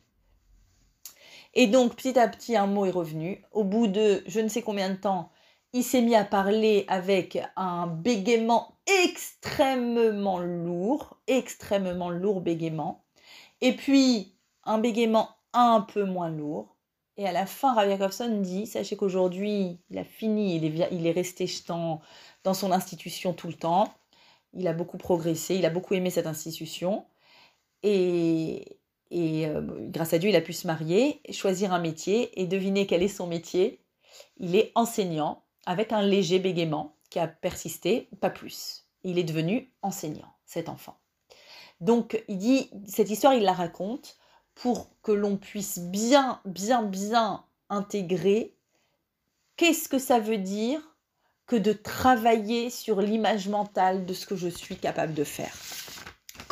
[1.54, 3.44] Et donc, petit à petit, un mot est revenu.
[3.50, 5.32] Au bout de je ne sais combien de temps,
[5.72, 13.04] il s'est mis à parler avec un bégaiement extrêmement lourd, extrêmement lourd bégaiement.
[13.60, 16.76] Et puis, un bégaiement un peu moins lourd.
[17.16, 21.06] Et à la fin, Rav Jacobson dit, sachez qu'aujourd'hui, il a fini, il est, il
[21.06, 22.00] est resté dans,
[22.44, 23.92] dans son institution tout le temps.
[24.54, 27.06] Il a beaucoup progressé, il a beaucoup aimé cette institution.
[27.82, 28.78] Et,
[29.10, 32.86] et euh, grâce à Dieu, il a pu se marier, choisir un métier et deviner
[32.86, 33.80] quel est son métier.
[34.38, 38.86] Il est enseignant avec un léger bégaiement qui a persisté, pas plus.
[39.04, 40.98] Il est devenu enseignant, cet enfant.
[41.80, 44.16] Donc, il dit, cette histoire, il la raconte
[44.54, 48.54] pour que l'on puisse bien, bien, bien intégrer
[49.56, 50.80] qu'est-ce que ça veut dire
[51.46, 55.54] que de travailler sur l'image mentale de ce que je suis capable de faire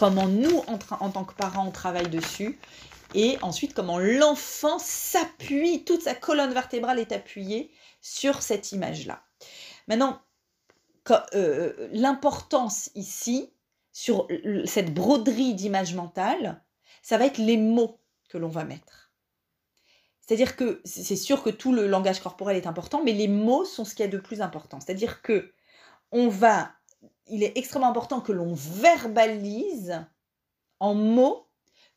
[0.01, 2.59] comment nous, en, tant que parents, on travaille dessus,
[3.15, 7.71] et ensuite comment l'enfant s'appuie, toute sa colonne vertébrale est appuyée
[8.01, 9.23] sur cette image-là.
[9.89, 10.21] Maintenant,
[11.35, 13.53] euh, l'importance ici,
[13.93, 14.29] sur
[14.67, 16.63] cette broderie d'image mentale,
[17.03, 19.13] ça va être les mots que l'on va mettre.
[20.21, 23.85] C'est-à-dire que c'est sûr que tout le langage corporel est important, mais les mots sont
[23.85, 24.79] ce qu'il y a de plus important.
[24.79, 25.53] C'est-à-dire que
[26.13, 26.73] on va
[27.31, 30.05] il est extrêmement important que l'on verbalise
[30.81, 31.49] en mots,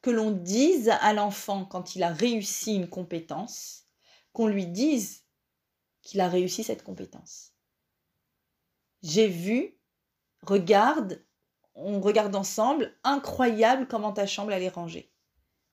[0.02, 3.86] que l'on dise à l'enfant quand il a réussi une compétence,
[4.32, 5.23] qu'on lui dise
[6.04, 7.54] qu'il a réussi cette compétence.
[9.02, 9.76] J'ai vu,
[10.44, 11.26] regarde,
[11.74, 15.12] on regarde ensemble, incroyable comment ta chambre elle est rangée.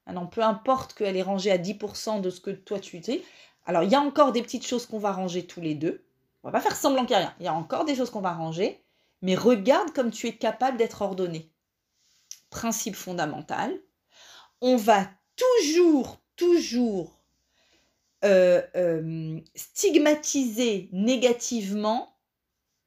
[0.06, 3.22] Maintenant, peu importe qu'elle est rangée à 10% de ce que toi tu sais.
[3.66, 6.06] Alors, il y a encore des petites choses qu'on va ranger tous les deux.
[6.42, 7.34] On va pas faire semblant qu'il n'y a rien.
[7.38, 8.82] Il y a encore des choses qu'on va ranger
[9.22, 11.50] mais regarde comme tu es capable d'être ordonné.
[12.48, 13.78] Principe fondamental.
[14.60, 17.19] On va toujours, toujours
[18.24, 22.14] euh, euh, stigmatiser négativement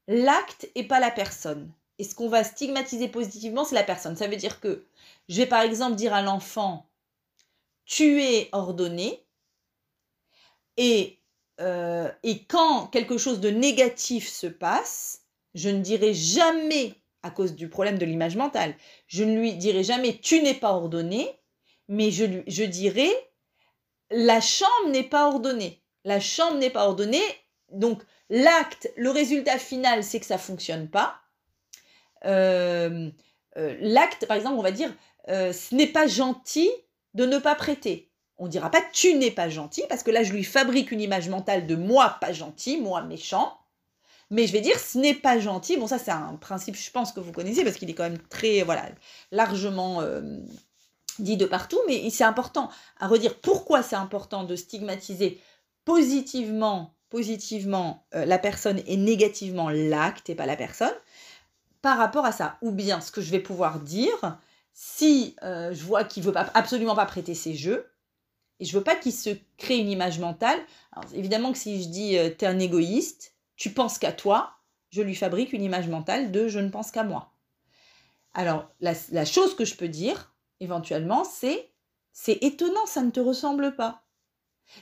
[0.08, 1.72] l'acte et pas la personne.
[2.00, 4.16] Et ce qu'on va stigmatiser positivement, c'est la personne.
[4.16, 4.86] Ça veut dire que
[5.30, 6.90] je vais par exemple dire à l'enfant,
[7.86, 9.24] tu es ordonné,
[10.78, 11.20] et,
[11.62, 15.22] euh, et quand quelque chose de négatif se passe,
[15.54, 18.76] je ne dirai jamais, à cause du problème de l'image mentale,
[19.08, 21.40] je ne lui dirai jamais tu n'es pas ordonné,
[21.88, 23.10] mais je, lui, je dirai
[24.14, 25.82] la chambre n'est pas ordonnée.
[26.06, 27.24] La chambre n'est pas ordonnée,
[27.72, 31.16] donc l'acte, le résultat final, c'est que ça fonctionne pas.
[32.26, 33.10] Euh,
[33.58, 34.94] euh, l'acte, par exemple, on va dire
[35.30, 36.70] euh, ce n'est pas gentil
[37.14, 38.12] de ne pas prêter.
[38.38, 41.30] On dira pas tu n'es pas gentil, parce que là, je lui fabrique une image
[41.30, 43.58] mentale de moi pas gentil, moi méchant.
[44.30, 45.78] Mais je vais dire, ce n'est pas gentil.
[45.78, 48.22] Bon, ça, c'est un principe, je pense que vous connaissez, parce qu'il est quand même
[48.30, 48.86] très, voilà,
[49.32, 50.02] largement
[51.22, 51.80] dit de partout.
[51.88, 55.40] Mais c'est important à redire pourquoi c'est important de stigmatiser
[55.86, 60.94] positivement, positivement euh, la personne et négativement l'acte et pas la personne
[61.82, 62.58] par rapport à ça.
[62.62, 64.38] Ou bien ce que je vais pouvoir dire,
[64.74, 67.90] si euh, je vois qu'il veut pas, absolument pas prêter ses jeux,
[68.60, 70.60] et je veux pas qu'il se crée une image mentale.
[71.14, 74.54] évidemment que si je dis euh, tu es un égoïste, tu penses qu'à toi,
[74.90, 77.34] je lui fabrique une image mentale de je ne pense qu'à moi.
[78.34, 80.33] Alors la chose que je peux dire
[80.64, 81.70] éventuellement, c'est
[82.12, 84.04] c'est étonnant, ça ne te ressemble pas.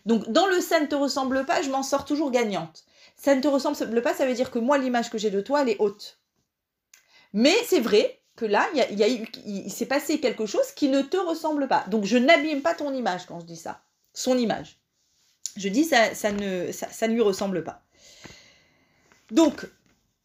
[0.06, 2.86] Donc dans le ça ne te ressemble pas, je m'en sors toujours gagnante.
[3.16, 5.62] Ça ne te ressemble pas, ça veut dire que moi l'image que j'ai de toi,
[5.62, 6.20] elle est haute.
[7.34, 11.02] Mais c'est vrai que là, il, y a, il, s'est passé quelque chose qui ne
[11.02, 11.86] te ressemble pas.
[11.88, 13.82] Donc je n'abîme pas ton image quand je dis ça.
[14.14, 14.80] Son image.
[15.58, 17.84] Je dis ça, ça ne, ça, ne lui ressemble pas.
[19.32, 19.66] Donc,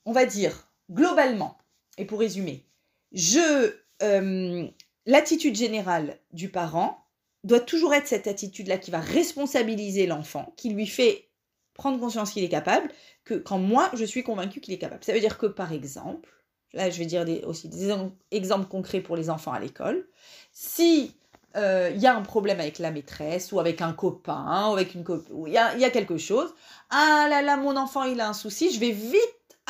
[0.04, 1.59] on va dire, globalement,
[1.98, 2.64] et pour résumer,
[3.12, 4.68] je, euh,
[5.07, 7.04] l'attitude générale du parent
[7.44, 11.28] doit toujours être cette attitude-là qui va responsabiliser l'enfant, qui lui fait
[11.74, 12.90] prendre conscience qu'il est capable,
[13.24, 15.04] que quand moi, je suis convaincue qu'il est capable.
[15.04, 16.28] Ça veut dire que, par exemple,
[16.72, 17.94] là je vais dire aussi des
[18.30, 20.07] exemples concrets pour les enfants à l'école,
[20.52, 21.14] si
[21.57, 24.94] euh, il y a un problème avec la maîtresse ou avec un copain, ou avec
[24.94, 25.04] une
[25.46, 26.52] il y y a quelque chose,
[26.90, 29.20] ah là là, mon enfant il a un souci, je vais vite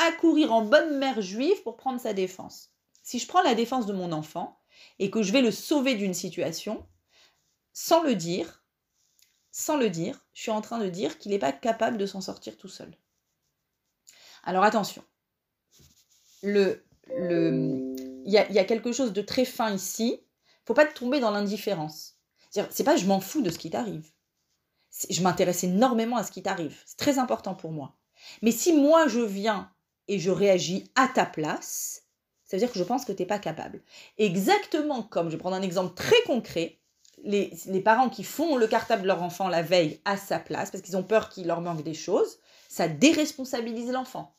[0.08, 2.70] accourir en bonne mère juive pour prendre sa défense.
[3.02, 4.58] Si je prends la défense de mon enfant
[4.98, 6.86] et que je vais le sauver d'une situation,
[7.72, 8.64] sans le dire,
[9.50, 12.20] sans le dire, je suis en train de dire qu'il n'est pas capable de s'en
[12.20, 12.96] sortir tout seul.
[14.44, 15.02] Alors attention,
[16.42, 20.20] le il y a, quelque chose de très fin ici.
[20.64, 22.18] Faut pas tomber dans l'indifférence.
[22.50, 24.10] C'est pas je m'en fous de ce qui t'arrive.
[25.10, 26.76] Je m'intéresse énormément à ce qui t'arrive.
[26.86, 27.96] C'est très important pour moi.
[28.42, 29.70] Mais si moi je viens
[30.08, 32.05] et je réagis à ta place,
[32.46, 33.80] ça veut dire que je pense que tu n'es pas capable.
[34.18, 36.78] Exactement comme, je vais prendre un exemple très concret,
[37.24, 40.70] les, les, parents qui font le cartable de leur enfant la veille à sa place,
[40.70, 42.38] parce qu'ils ont peur qu'il leur manque des choses,
[42.68, 44.36] ça déresponsabilise l'enfant.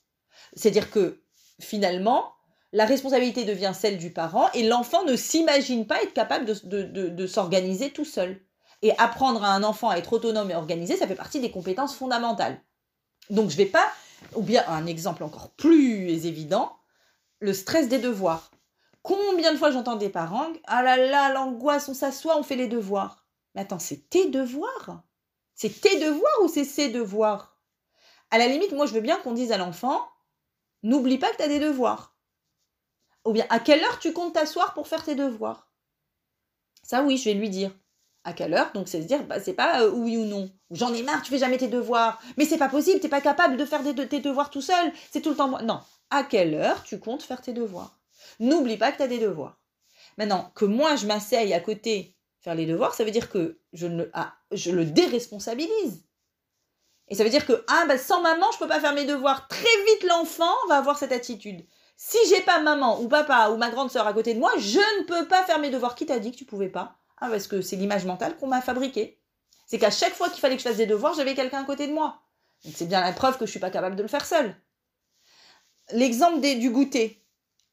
[0.55, 1.21] C'est-à-dire que
[1.59, 2.33] finalement,
[2.73, 7.91] la responsabilité devient celle du parent et l'enfant ne s'imagine pas être capable de, s'organiser
[7.91, 8.41] tout seul.
[8.83, 11.95] Et apprendre à un enfant à être autonome et organisé, ça fait partie des compétences
[11.95, 12.61] fondamentales.
[13.31, 13.87] Donc je vais pas,
[14.35, 16.73] ou bien un exemple encore plus évident,
[17.39, 18.51] le stress des devoirs.
[19.01, 22.67] Combien de fois j'entends des parents, ah là là, l'angoisse, on s'assoit, on fait les
[22.67, 23.25] devoirs.
[23.55, 25.03] Mais attends, c'est tes devoirs?
[25.55, 27.57] C'est tes devoirs ou c'est ses devoirs?
[28.31, 30.07] À la limite, moi je veux bien qu'on dise à l'enfant,
[30.83, 32.17] n'oublie pas que tu as des devoirs.
[33.25, 35.69] Ou bien, à quelle heure tu comptes t'asseoir pour faire tes devoirs?
[36.83, 37.71] Ça, oui, je vais lui dire.
[38.23, 38.71] À quelle heure?
[38.73, 40.49] Donc, c'est se dire, bah, c'est pas euh, oui ou non.
[40.71, 42.21] J'en ai marre, tu fais jamais tes devoirs.
[42.37, 44.93] Mais c'est pas possible, t'es pas capable de faire tes devoirs tout seul.
[45.11, 45.61] C'est tout le temps moi.
[45.61, 45.81] Non.
[46.09, 47.99] À quelle heure tu comptes faire tes devoirs?
[48.39, 49.59] N'oublie pas que tu as des devoirs.
[50.17, 53.87] Maintenant, que moi, je m'asseye à côté faire les devoirs, ça veut dire que je,
[53.87, 56.05] ne, ah, je le déresponsabilise.
[57.09, 59.47] Et ça veut dire que ah, bah, sans maman, je peux pas faire mes devoirs.
[59.47, 61.65] Très vite, l'enfant va avoir cette attitude.
[61.95, 64.77] Si j'ai pas maman ou papa ou ma grande sœur à côté de moi, je
[64.77, 65.95] ne peux pas faire mes devoirs.
[65.95, 68.61] Qui t'a dit que tu pouvais pas Ah, parce que c'est l'image mentale qu'on m'a
[68.61, 69.19] fabriquée.
[69.65, 71.87] C'est qu'à chaque fois qu'il fallait que je fasse des devoirs, j'avais quelqu'un à côté
[71.87, 72.21] de moi.
[72.63, 74.55] Donc c'est bien la preuve que je suis pas capable de le faire seule.
[75.91, 77.23] L'exemple du goûter.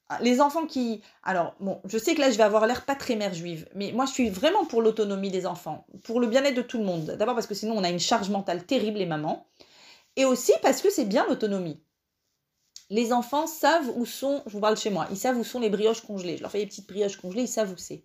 [0.09, 1.03] Ah, les enfants qui...
[1.23, 3.93] Alors, bon, je sais que là, je vais avoir l'air pas très mère juive, mais
[3.93, 7.17] moi, je suis vraiment pour l'autonomie des enfants, pour le bien-être de tout le monde.
[7.19, 9.47] D'abord parce que sinon, on a une charge mentale terrible, les mamans.
[10.17, 11.81] Et aussi parce que c'est bien l'autonomie
[12.91, 15.71] les enfants savent où sont, je vous parle chez moi, ils savent où sont les
[15.71, 16.37] brioches congelées.
[16.37, 18.05] Je leur fais des petites brioches congelées, ils savent où c'est.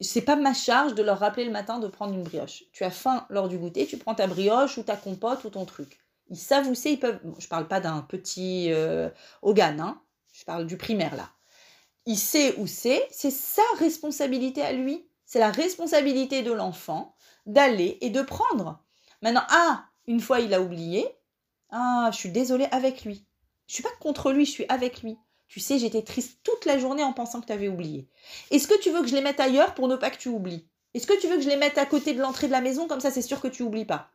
[0.00, 2.64] C'est pas ma charge de leur rappeler le matin de prendre une brioche.
[2.72, 5.64] Tu as faim lors du goûter, tu prends ta brioche ou ta compote ou ton
[5.64, 6.03] truc.
[6.30, 7.20] Ils savent où c'est, ils peuvent.
[7.38, 9.10] je parle pas d'un petit euh,
[9.42, 10.02] hein.
[10.32, 11.30] je parle du primaire là.
[12.06, 15.06] Il sait où c'est, c'est sa responsabilité à lui.
[15.24, 17.14] C'est la responsabilité de l'enfant
[17.46, 18.82] d'aller et de prendre.
[19.22, 21.06] Maintenant, ah, une fois il a oublié,
[21.70, 23.26] ah, je suis désolée avec lui.
[23.66, 25.18] Je suis pas contre lui, je suis avec lui.
[25.48, 28.08] Tu sais, j'étais triste toute la journée en pensant que tu avais oublié.
[28.50, 30.66] Est-ce que tu veux que je les mette ailleurs pour ne pas que tu oublies?
[30.94, 32.86] Est-ce que tu veux que je les mette à côté de l'entrée de la maison?
[32.86, 34.10] Comme ça c'est sûr que tu oublies pas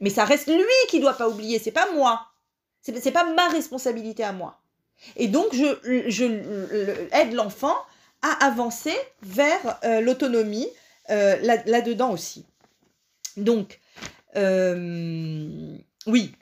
[0.00, 2.26] Mais ça reste lui qui doit pas oublier, c'est pas moi.
[2.80, 4.60] C'est, c'est pas ma responsabilité à moi.
[5.16, 7.76] Et donc je, je aide l'enfant
[8.22, 10.68] à avancer vers euh, l'autonomie
[11.10, 12.46] euh, là, dedans aussi.
[13.36, 13.80] Donc
[14.36, 15.76] euh,
[16.06, 16.32] oui,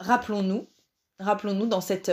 [0.00, 0.66] rappelons-nous
[1.18, 2.12] rappelons-nous, dans cette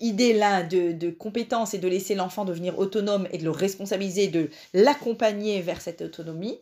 [0.00, 4.48] idée-là de, de, compétence et de laisser l'enfant devenir autonome et de le responsabiliser, de
[4.72, 6.58] l'accompagner vers cette autonomie,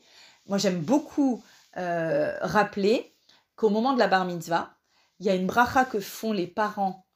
[0.48, 1.44] moi j'aime beaucoup
[1.76, 3.12] rappeler
[3.56, 4.70] qu'au moment de la bar mitzvah,
[5.18, 7.06] il y a une bracha que font les parents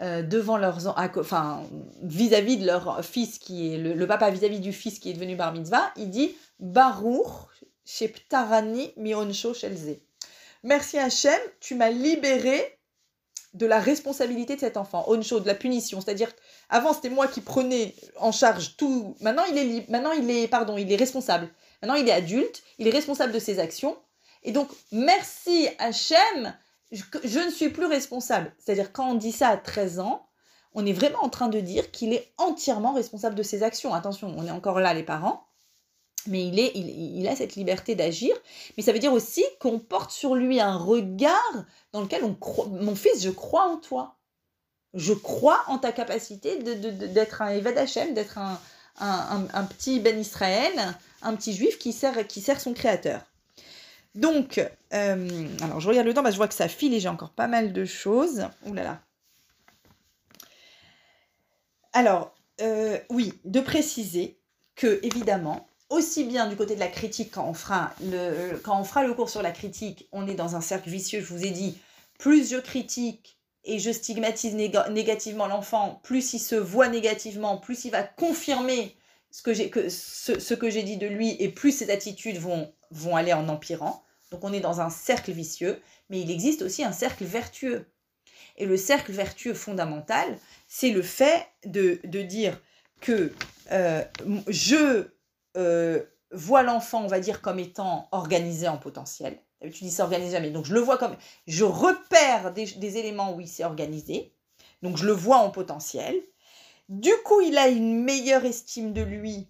[0.00, 1.62] euh, devant leurs enfin
[2.02, 5.52] vis-à-vis de leur fils qui est le, papa vis-à-vis du fils qui est devenu bar
[5.52, 9.96] mitzvah, il dit Baruch sheptarani mionsho shelze.
[10.62, 12.78] merci Hachem, tu m'as libéré
[13.54, 16.00] de la responsabilité de cet enfant, oncho, de la punition.
[16.00, 16.30] C'est-à-dire,
[16.68, 19.16] avant c'était moi qui prenais en charge tout.
[19.20, 19.86] Maintenant il est libre.
[19.88, 21.48] Maintenant il est, pardon, il est responsable.
[21.82, 23.96] Maintenant il est adulte, il est responsable de ses actions.
[24.48, 26.56] Et donc, merci Hachem,
[26.90, 28.50] je, je ne suis plus responsable.
[28.58, 30.26] C'est-à-dire, quand on dit ça à 13 ans,
[30.72, 33.92] on est vraiment en train de dire qu'il est entièrement responsable de ses actions.
[33.92, 35.44] Attention, on est encore là, les parents.
[36.28, 38.34] Mais il, est, il, a cette liberté d'agir.
[38.78, 42.68] Mais ça veut dire aussi qu'on porte sur lui un regard dans lequel on croit.
[42.68, 44.16] Mon fils, je crois en toi.
[44.94, 48.58] Je crois en ta capacité d'être un Eved Hashem, d'être un,
[48.98, 50.72] un, petit Ben Israël,
[51.20, 53.27] un petit juif qui sert, qui sert son créateur.
[54.14, 54.60] Donc,
[54.92, 57.46] euh, alors je regarde le temps, je vois que ça file et j'ai encore pas
[57.46, 58.46] mal de choses.
[58.66, 59.00] Ouh là là.
[61.92, 64.38] Alors, euh, oui, de préciser
[64.76, 69.42] que, évidemment, aussi bien du côté de la critique, quand on, fera le, cours sur
[69.42, 71.78] la critique, on est dans un cercle vicieux, je vous ai dit,
[72.18, 77.90] plus je critique et je stigmatise négativement l'enfant, plus il se voit négativement, plus il
[77.90, 78.96] va confirmer
[79.30, 83.16] ce que j'ai ce, que j'ai dit de lui et plus ses attitudes vont, vont
[83.16, 84.04] aller en empirant.
[84.30, 85.80] Donc on est dans un cercle vicieux,
[86.10, 87.86] mais il existe aussi un cercle vertueux.
[88.56, 92.60] Et le cercle vertueux fondamental, c'est le fait de, dire
[93.00, 93.32] que
[93.70, 94.02] euh,
[94.48, 95.08] je
[95.56, 99.38] euh, vois l'enfant, on va dire, comme étant organisé en potentiel.
[99.60, 100.50] Tu dis c'est organisé jamais.
[100.50, 101.16] Donc je le vois comme.
[101.46, 104.32] Je repère des, des éléments où il s'est organisé.
[104.82, 106.14] Donc je le vois en potentiel.
[106.88, 109.48] Du coup, il a une meilleure estime de lui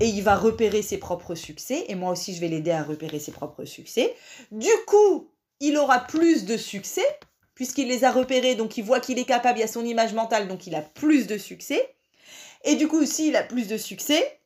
[0.00, 1.84] et il va repérer ses propres succès.
[1.88, 4.14] Et moi aussi, je vais l'aider à repérer ses propres succès.
[4.50, 5.30] Du coup,
[5.60, 7.04] il aura plus de succès
[7.54, 10.14] puisqu'il les a repérés, donc il voit qu'il est capable, il y a son image
[10.14, 11.94] mentale, donc il a plus de succès.
[12.64, 14.40] Et du coup, s'il a plus de succès,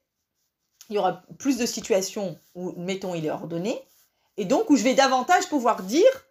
[0.91, 3.81] il y aura plus de situations où, mettons, il est ordonné,
[4.37, 6.27] et donc où je vais davantage pouvoir dire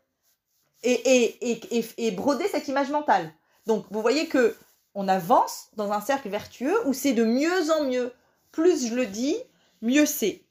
[0.84, 3.34] et, et, et, et broder cette image mentale.
[3.66, 4.58] Donc, vous voyez que
[4.94, 8.12] on avance dans un cercle vertueux où c'est de mieux en mieux.
[8.54, 9.36] Plus je le dis,
[9.82, 10.44] mieux c'est.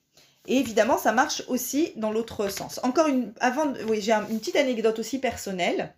[0.47, 2.81] Et évidemment, ça marche aussi dans l'autre sens.
[2.83, 5.95] Encore une, avant, oui, j'ai une petite anecdote aussi personnelle.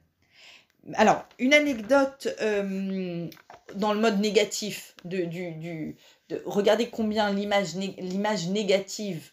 [0.94, 3.26] Alors, une anecdote euh,
[3.74, 5.96] dans le mode négatif de, du, du
[6.28, 7.74] de regardez combien l'image
[8.48, 9.32] négative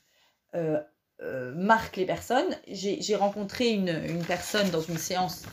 [0.56, 0.80] euh,
[1.22, 2.58] euh, marque les personnes.
[2.68, 5.44] J'ai rencontré une, une, personne dans une séance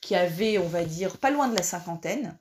[0.00, 2.36] qui avait, on va dire, pas loin de la cinquantaine,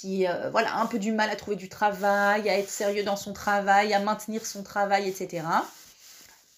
[0.00, 3.32] qui voilà un peu du mal à trouver du travail, à être sérieux dans son
[3.32, 5.44] travail, à maintenir son travail, etc.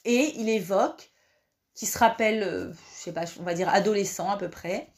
[0.05, 1.11] Et il évoque,
[1.75, 4.89] qui se rappelle, je sais pas, on va dire adolescent à peu près,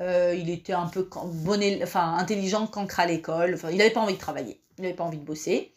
[0.00, 3.58] euh, il était un peu bon, enfin, intelligent, cancre à l'école.
[3.70, 4.60] Il n'avait pas envie de travailler.
[4.78, 5.72] Il n'avait pas envie de bosser.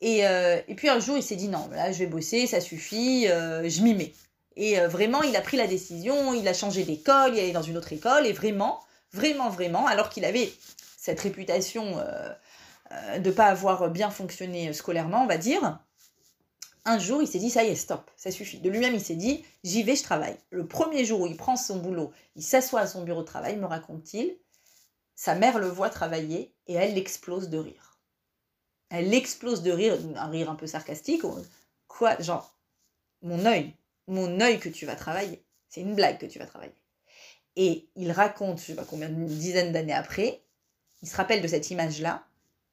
[0.00, 2.60] Et, euh, et, puis un jour, il s'est dit non, là, je vais bosser, ça
[2.60, 4.12] suffit, euh, je m'y mets.
[4.56, 7.62] Et vraiment, il a pris la décision, il a changé d'école, il est allé dans
[7.62, 8.26] une autre école.
[8.26, 8.80] Et vraiment,
[9.12, 10.52] vraiment, vraiment, alors qu'il avait
[11.08, 11.96] cette réputation
[12.90, 15.80] de ne pas avoir bien fonctionné scolairement, on va dire,
[16.84, 18.58] un jour, il s'est dit, ça y est, stop, ça suffit.
[18.58, 20.36] De lui-même, il s'est dit, j'y vais, je travaille.
[20.50, 23.56] Le premier jour où il prend son boulot, il s'assoit à son bureau de travail,
[23.56, 24.36] me raconte-t-il,
[25.14, 27.98] sa mère le voit travailler et elle l'explose de rire.
[28.90, 31.22] Elle explose de rire, un rire un peu sarcastique.
[31.86, 32.54] Quoi, genre,
[33.22, 33.74] mon œil,
[34.08, 35.42] mon œil que tu vas travailler.
[35.70, 36.74] C'est une blague que tu vas travailler.
[37.56, 40.42] Et il raconte, je sais pas combien, de dizaines d'années après,
[41.02, 42.24] il se rappelle de cette image-là,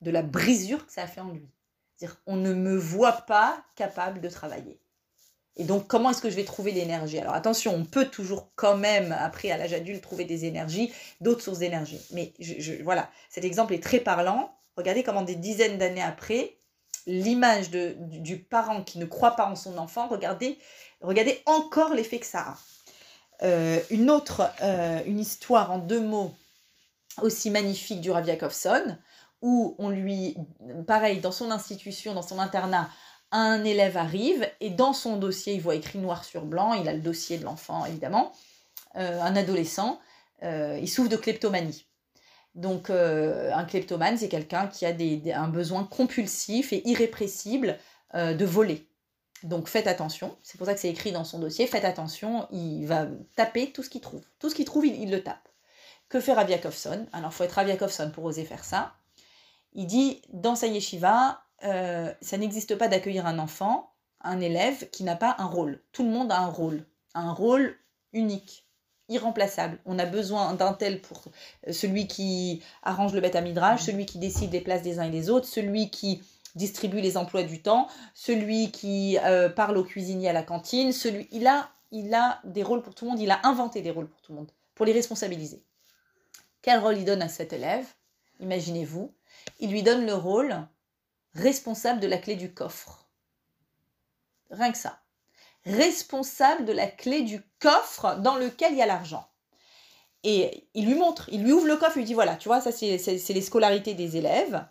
[0.02, 1.48] de la brisure que ça a fait en lui.
[1.96, 4.80] C'est-à-dire, on ne me voit pas capable de travailler.
[5.58, 7.18] Et donc, comment est-ce que je vais trouver l'énergie?
[7.18, 11.42] Alors, attention, on peut toujours quand même, après, à l'âge adulte, trouver des énergies, d'autres
[11.42, 12.02] sources d'énergie.
[12.12, 14.54] Mais je, voilà, cet exemple est très parlant.
[14.76, 16.58] Regardez comment des dizaines d'années après,
[17.08, 20.58] l'image du, du, parent qui ne croit pas en son enfant, regardez,
[21.00, 22.58] regardez encore l'effet que ça a.
[23.44, 26.34] Euh, une autre, euh, une histoire en deux mots
[27.22, 28.97] aussi magnifique du Rav Yakovson,
[29.41, 30.36] où on lui,
[30.88, 32.89] pareil, dans son institution, dans son internat,
[33.32, 36.93] un élève arrive et dans son dossier, il voit écrit noir sur blanc, il a
[36.93, 38.32] le dossier de l'enfant évidemment,
[38.95, 39.99] euh, un adolescent,
[40.43, 41.86] euh, il souffre de kleptomanie.
[42.53, 47.78] Donc euh, un kleptomane, c'est quelqu'un qui a des, un besoin compulsif et irrépressible
[48.13, 48.88] de voler.
[49.43, 52.86] Donc faites attention, c'est pour ça que c'est écrit dans son dossier, faites attention, il
[52.86, 54.24] va taper tout ce qu'il trouve.
[54.39, 55.49] Tout ce qu'il trouve, il, le tape.
[56.10, 58.93] Que fait Rabiakovson Alors il faut être Rabiakovson pour oser faire ça.
[59.74, 63.91] Il dit dans sa yeshiva, euh, ça n'existe pas d'accueillir un enfant,
[64.22, 65.82] un élève qui n'a pas un rôle.
[65.91, 67.76] Tout le monde a un rôle, un rôle
[68.14, 68.66] unique,
[69.10, 69.80] irremplaçable.
[69.86, 71.24] On a besoin d'un tel pour
[71.68, 73.86] euh, celui qui arrange le bête à midrash, mm.
[73.86, 76.24] celui qui décide des places des uns et des autres, celui qui
[76.56, 81.28] distribue les emplois du temps, celui qui euh, parle au cuisinier à la cantine, celui
[81.32, 84.08] il a il a des rôles pour tout le monde, il a inventé des rôles
[84.08, 85.64] pour tout le monde, pour les responsabiliser.
[86.66, 87.86] Quel rôle il donne à cet élève
[88.39, 89.13] Imaginez-vous,
[89.59, 90.68] il lui donne le rôle
[91.36, 93.07] responsable de la clé du coffre.
[94.49, 94.99] Rien que ça.
[95.68, 99.30] Responsable de la clé du coffre dans lequel il y a l'argent.
[100.24, 102.61] Et il lui montre, il lui ouvre le coffre, il lui dit voilà, tu vois,
[102.61, 102.97] ça c'est
[103.30, 104.66] les scolarités des élèves.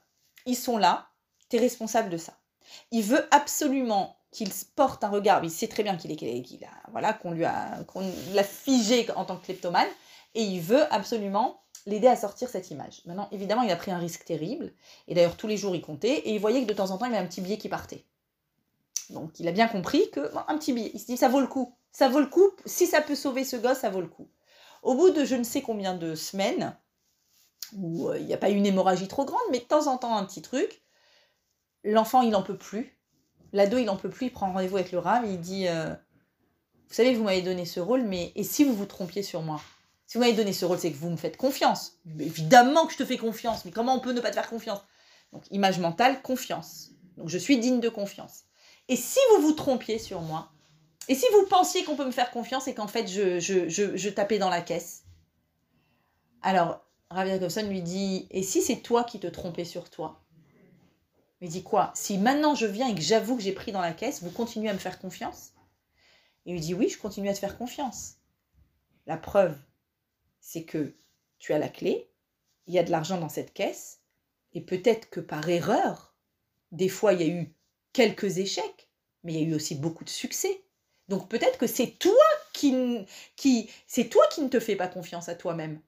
[0.46, 1.10] Ils sont là,
[1.48, 2.40] tu es responsable de ça.
[2.90, 7.12] Il veut absolument qu'il porte un regard, il sait très bien qu'il est, a, voilà,
[7.12, 9.86] qu'on lui a, qu'on l'a figé en tant que kleptomane,
[10.34, 13.02] et il veut absolument l'aider à sortir cette image.
[13.06, 14.72] Maintenant, évidemment, il a pris un risque terrible,
[15.08, 17.06] et d'ailleurs tous les jours il comptait, et il voyait que de temps en temps
[17.06, 18.04] il y avait un petit billet qui partait.
[19.10, 21.46] Donc il a bien compris que un petit billet, il se dit ça vaut le
[21.46, 24.28] coup, ça vaut le coup, si ça peut sauver ce gosse, ça vaut le coup.
[24.82, 26.76] Au bout de je ne sais combien de semaines,
[27.76, 29.98] où euh, il n'y a pas eu une hémorragie trop grande, mais de temps en
[29.98, 30.82] temps un petit truc,
[31.82, 32.98] l'enfant il n'en peut plus,
[33.52, 35.94] l'ado il n'en peut plus, il prend rendez-vous avec le rame, il dit euh,
[36.88, 39.60] Vous savez, vous m'avez donné ce rôle, mais et si vous vous trompiez sur moi?
[40.06, 41.98] Si vous m'avez donné ce rôle, c'est que vous me faites confiance.
[42.18, 44.80] évidemment que je te fais confiance, mais comment on peut ne pas te faire confiance?
[45.32, 46.90] Donc, image mentale, confiance.
[47.16, 48.44] Donc, je suis digne de confiance.
[48.88, 50.52] Et si vous vous trompiez sur moi,
[51.08, 54.38] et si vous pensiez qu'on peut me faire confiance et qu'en fait je, je, tapais
[54.38, 55.04] dans la caisse?
[56.42, 56.80] Alors,
[57.10, 60.22] Ravi Jacobson lui dit Et si c'est toi qui te trompais sur toi?
[61.40, 61.92] Il dit quoi?
[61.94, 64.70] Si maintenant je viens et que j'avoue que j'ai pris dans la caisse, vous continuez
[64.70, 65.52] à me faire confiance?
[66.46, 68.14] Il lui dit Oui, je continue à te faire confiance.
[69.06, 69.58] La preuve,
[70.44, 70.94] c'est que
[71.38, 72.10] tu as la clé,
[72.66, 74.02] il y a de l'argent dans cette caisse,
[74.52, 76.14] et peut-être que par erreur,
[76.70, 77.54] des fois il y a eu
[77.94, 78.90] quelques échecs,
[79.22, 80.62] mais il y a eu aussi beaucoup de succès.
[81.08, 82.12] Donc peut-être que c'est toi
[82.52, 82.74] qui,
[83.36, 85.80] qui c'est toi qui ne te fais pas confiance à toi-même.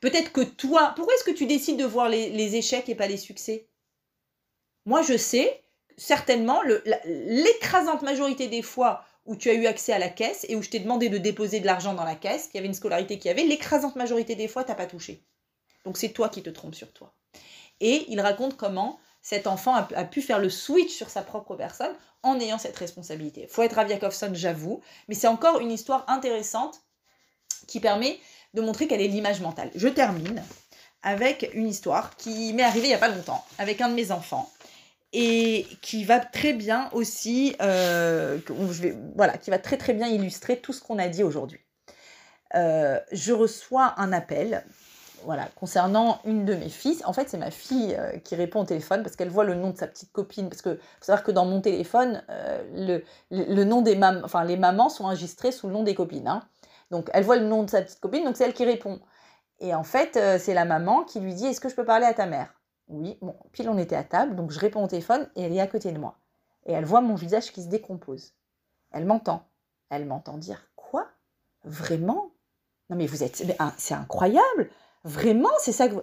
[0.00, 3.18] Peut-être que toi, pourquoi est-ce que tu décides de voir les, échecs et pas les
[3.18, 3.68] succès?
[4.86, 5.62] Moi, je sais,
[5.96, 6.62] certainement,
[7.04, 10.70] l'écrasante majorité des fois où tu as eu accès à la caisse et où je
[10.70, 13.28] t'ai demandé de déposer de l'argent dans la caisse, qu'il y avait une scolarité qui
[13.28, 15.24] avait, l'écrasante majorité des fois, tu n'as pas touché.
[15.84, 17.14] Donc c'est toi qui te trompes sur toi.
[17.80, 21.94] Et il raconte comment cet enfant a, pu faire le switch sur sa propre personne
[22.24, 23.46] en ayant cette responsabilité.
[23.48, 26.80] Faut être Raviakovson, j'avoue, mais c'est encore une histoire intéressante
[27.68, 28.18] qui permet
[28.54, 29.70] de montrer quelle est l'image mentale.
[29.74, 30.42] Je termine
[31.02, 34.10] avec une histoire qui m'est arrivée il n'y a pas longtemps avec un de mes
[34.10, 34.50] enfants
[35.12, 38.38] et qui va très bien aussi, euh,
[39.14, 41.60] voilà, qui va très très bien illustrer tout ce qu'on a dit aujourd'hui.
[42.54, 44.64] Euh, je reçois un appel
[45.24, 48.64] voilà, concernant une de mes filles, en fait, c'est ma fille euh, qui répond au
[48.64, 50.48] téléphone parce qu'elle voit le nom de sa petite copine.
[50.48, 52.24] Parce que faut savoir que dans mon téléphone,
[52.74, 53.04] le,
[53.64, 56.26] nom des les mamans sont enregistrées sous le nom des copines.
[56.26, 56.42] Hein.
[56.90, 59.00] Donc, elle voit le nom de sa petite copine, donc c'est elle qui répond.
[59.60, 62.14] Et en fait, c'est la maman qui lui dit Est-ce que je peux parler à
[62.14, 62.52] ta mère?
[62.92, 65.60] Oui, bon, pile on était à table, donc je réponds au téléphone et elle est
[65.60, 66.18] à côté de moi.
[66.66, 68.34] Et elle voit mon visage qui se décompose.
[68.92, 69.48] Elle m'entend.
[69.90, 71.08] Elle m'entend dire Quoi?
[71.64, 72.30] Vraiment?
[72.90, 73.44] Non, mais vous êtes.
[73.78, 74.70] C'est incroyable
[75.04, 76.02] Vraiment, c'est ça que vous...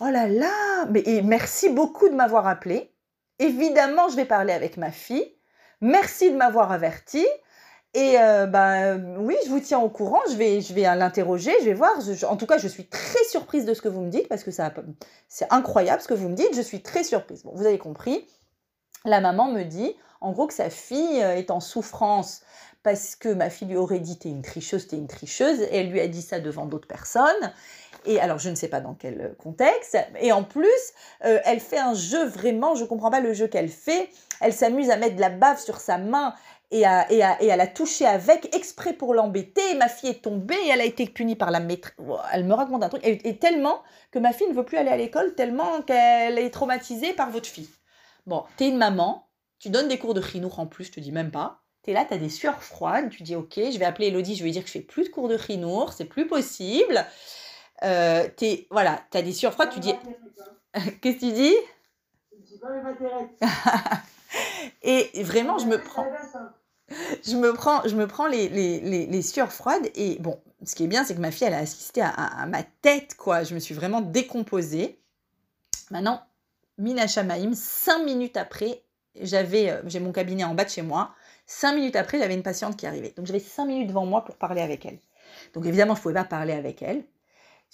[0.00, 2.92] Oh là là Mais et merci beaucoup de m'avoir appelé.
[3.38, 5.34] Évidemment, je vais parler avec ma fille.
[5.80, 7.26] Merci de m'avoir averti.
[7.94, 10.20] Et euh, bah, oui, je vous tiens au courant.
[10.28, 11.52] Je vais, je vais l'interroger.
[11.60, 11.92] Je vais voir.
[12.28, 14.50] en tout cas, je suis très surprise de ce que vous me dites parce que
[14.50, 14.72] ça,
[15.28, 16.54] c'est incroyable ce que vous me dites.
[16.54, 17.44] Je suis très surprise.
[17.44, 18.26] Bon, vous avez compris.
[19.04, 22.42] La maman me dit, en gros, que sa fille euh, est en souffrance
[22.82, 25.60] parce que ma fille lui aurait dit t'es une tricheuse, t'es une tricheuse.
[25.60, 27.52] Et elle lui a dit ça devant d'autres personnes.
[28.06, 29.96] Et alors, je ne sais pas dans quel euh, contexte.
[30.20, 30.68] Et en plus,
[31.24, 34.10] euh, elle fait un jeu vraiment, je ne comprends pas le jeu qu'elle fait.
[34.40, 36.34] Elle s'amuse à mettre de la bave sur sa main
[36.74, 39.62] et à, et à, et à la toucher avec, exprès pour l'embêter.
[39.76, 41.94] Ma fille est tombée et elle a été punie par la maîtresse.
[42.32, 43.00] Elle me raconte un truc.
[43.04, 47.12] Et, tellement que ma fille ne veut plus aller à l'école, tellement qu'elle est traumatisée
[47.12, 47.68] par votre fille.
[48.26, 49.28] Bon, t'es une maman,
[49.60, 51.60] tu donnes des cours de chinour en plus, je te dis même pas.
[51.82, 54.46] T'es là, t'as des sueurs froides, tu dis ok, je vais appeler Elodie, je vais
[54.46, 57.06] lui dire que je fais plus de cours de chinour, c'est plus possible.
[57.84, 59.94] Euh, t'es, voilà, tu as des sueurs froides, tu dis...
[61.02, 61.54] Qu'est-ce que tu dis?
[64.82, 66.04] Et vraiment, je me prends...
[67.26, 70.84] Je me prends, je me prends les, les, les, sueurs froides et bon, ce qui
[70.84, 73.42] est bien, c'est que ma fille, elle a assisté à, ma tête, quoi.
[73.42, 74.98] Je me suis vraiment décomposée.
[75.90, 76.22] Maintenant,
[76.78, 78.82] Mina Shamaim, cinq minutes après,
[79.20, 81.14] j'avais, euh, j'ai mon cabinet en bas de chez moi.
[81.46, 83.12] Cinq minutes après, j'avais une patiente qui arrivait.
[83.16, 84.98] Donc j'avais cinq minutes devant moi pour parler avec elle.
[85.54, 87.04] Donc évidemment, je ne pouvais pas parler avec elle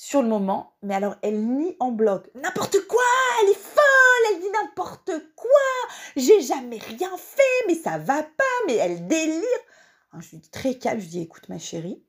[0.01, 2.31] sur le moment, mais alors elle nie en bloc.
[2.35, 3.03] N'importe quoi,
[3.43, 5.51] elle est folle, elle dit n'importe quoi,
[6.17, 9.45] j'ai jamais rien fait, mais ça va pas, mais elle délire.
[10.19, 12.03] je suis très calme, je dis écoute ma chérie,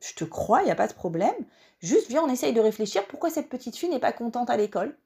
[0.00, 1.34] je te crois, il n'y a pas de problème.
[1.80, 4.96] Juste viens, on essaye de réfléchir pourquoi cette petite fille n'est pas contente à l'école?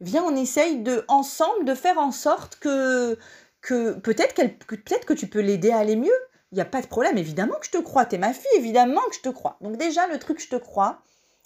[0.00, 3.18] Viens, on essaye de ensemble de faire en sorte que
[3.60, 6.20] que peut-être qu'elle peut-être que tu peux l'aider à aller mieux.
[6.52, 9.00] Il n'y a pas de problème, évidemment que je te crois, t'es ma fille, évidemment
[9.08, 9.56] que je te crois.
[9.62, 11.02] Donc déjà, le truc je te crois,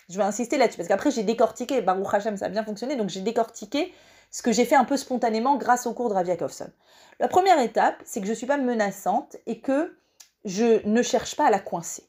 [0.09, 3.09] je vais insister là-dessus, parce qu'après j'ai décortiqué, Baruch Hashem, ça a bien fonctionné, donc
[3.09, 3.93] j'ai décortiqué
[4.31, 6.29] ce que j'ai fait un peu spontanément grâce au cours de Rav
[7.21, 9.97] La première étape, c'est que je ne suis pas menaçante et que
[10.45, 12.09] je ne cherche pas à la coincer.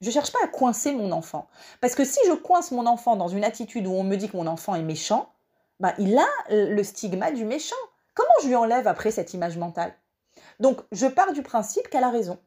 [0.00, 1.48] Je ne cherche pas à coincer mon enfant.
[1.80, 4.36] Parce que si je coince mon enfant dans une attitude où on me dit que
[4.36, 5.30] mon enfant est méchant,
[5.78, 7.76] bah, il a le stigma du méchant.
[8.14, 9.94] Comment je lui enlève après cette image mentale?
[10.58, 12.38] Donc, je pars du principe qu'elle a raison.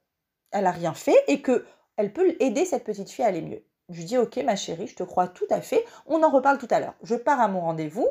[0.51, 3.63] Elle n'a rien fait et qu'elle peut aider cette petite fille à aller mieux.
[3.93, 5.85] Je dis, ok ma chérie, je te crois tout à fait.
[6.05, 6.95] On en reparle tout à l'heure.
[7.03, 8.07] Je pars à mon rendez-vous.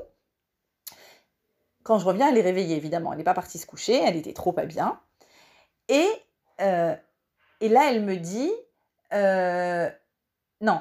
[1.83, 3.13] Quand je reviens, elle est réveillée, évidemment.
[3.13, 5.01] Elle n'est pas partie se coucher, elle était trop pas bien.
[5.89, 6.07] Et,
[6.61, 6.95] euh,
[7.61, 8.53] et là, elle me dit,
[9.13, 9.91] euh,
[10.61, 10.81] non,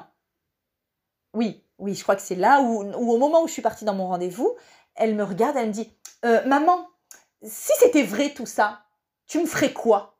[1.34, 3.94] oui, oui, je crois que c'est là où, au moment où je suis partie dans
[3.94, 4.56] mon rendez-vous,
[4.94, 5.92] elle me regarde, elle me dit
[6.24, 6.88] euh, Maman,
[7.42, 8.84] si c'était vrai tout ça,
[9.26, 10.18] tu me ferais quoi?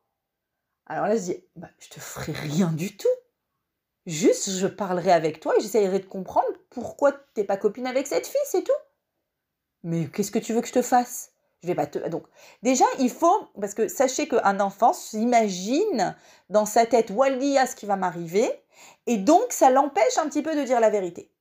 [0.87, 3.07] Alors là, je dis bah, Je te ferai rien du tout.
[4.05, 8.27] Juste, je parlerai avec toi et j'essayerai de comprendre pourquoi t'es pas copine avec cette
[8.27, 8.71] fille, c'est tout.
[9.83, 11.31] Mais qu'est-ce que tu veux que je te fasse?
[11.61, 11.99] Je vais pas te...
[12.09, 12.25] Donc,
[12.61, 16.15] déjà, il faut, parce que sachez qu'un enfant s'imagine
[16.49, 18.51] dans sa tête, Waldia, ce qui va m'arriver,
[19.07, 21.31] et donc ça l'empêche un petit peu de dire la vérité.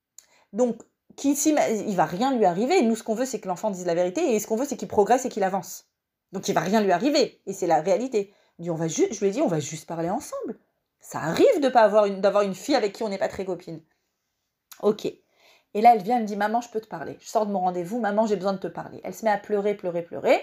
[0.53, 0.77] Donc,
[1.17, 2.83] qui il va rien lui arriver.
[2.83, 4.77] Nous, ce qu'on veut, c'est que l'enfant dise la vérité, et ce qu'on veut, c'est
[4.77, 5.87] qu'il progresse et qu'il avance.
[6.33, 8.33] Donc, il va rien lui arriver, et c'est la réalité.
[8.61, 10.59] on va juste, je lui ai dit, on va juste parler ensemble.
[11.03, 13.45] Ça arrive de pas avoir une, d'avoir une fille avec qui on n'est pas très
[13.45, 13.83] copine.
[14.81, 15.05] Ok.
[15.75, 17.19] Et là, elle vient, elle me dit, maman, je peux te parler.
[17.21, 19.01] Je sors de mon rendez-vous, maman, j'ai besoin de te parler.
[19.05, 20.41] Elle se met à pleurer, pleurer, pleurer.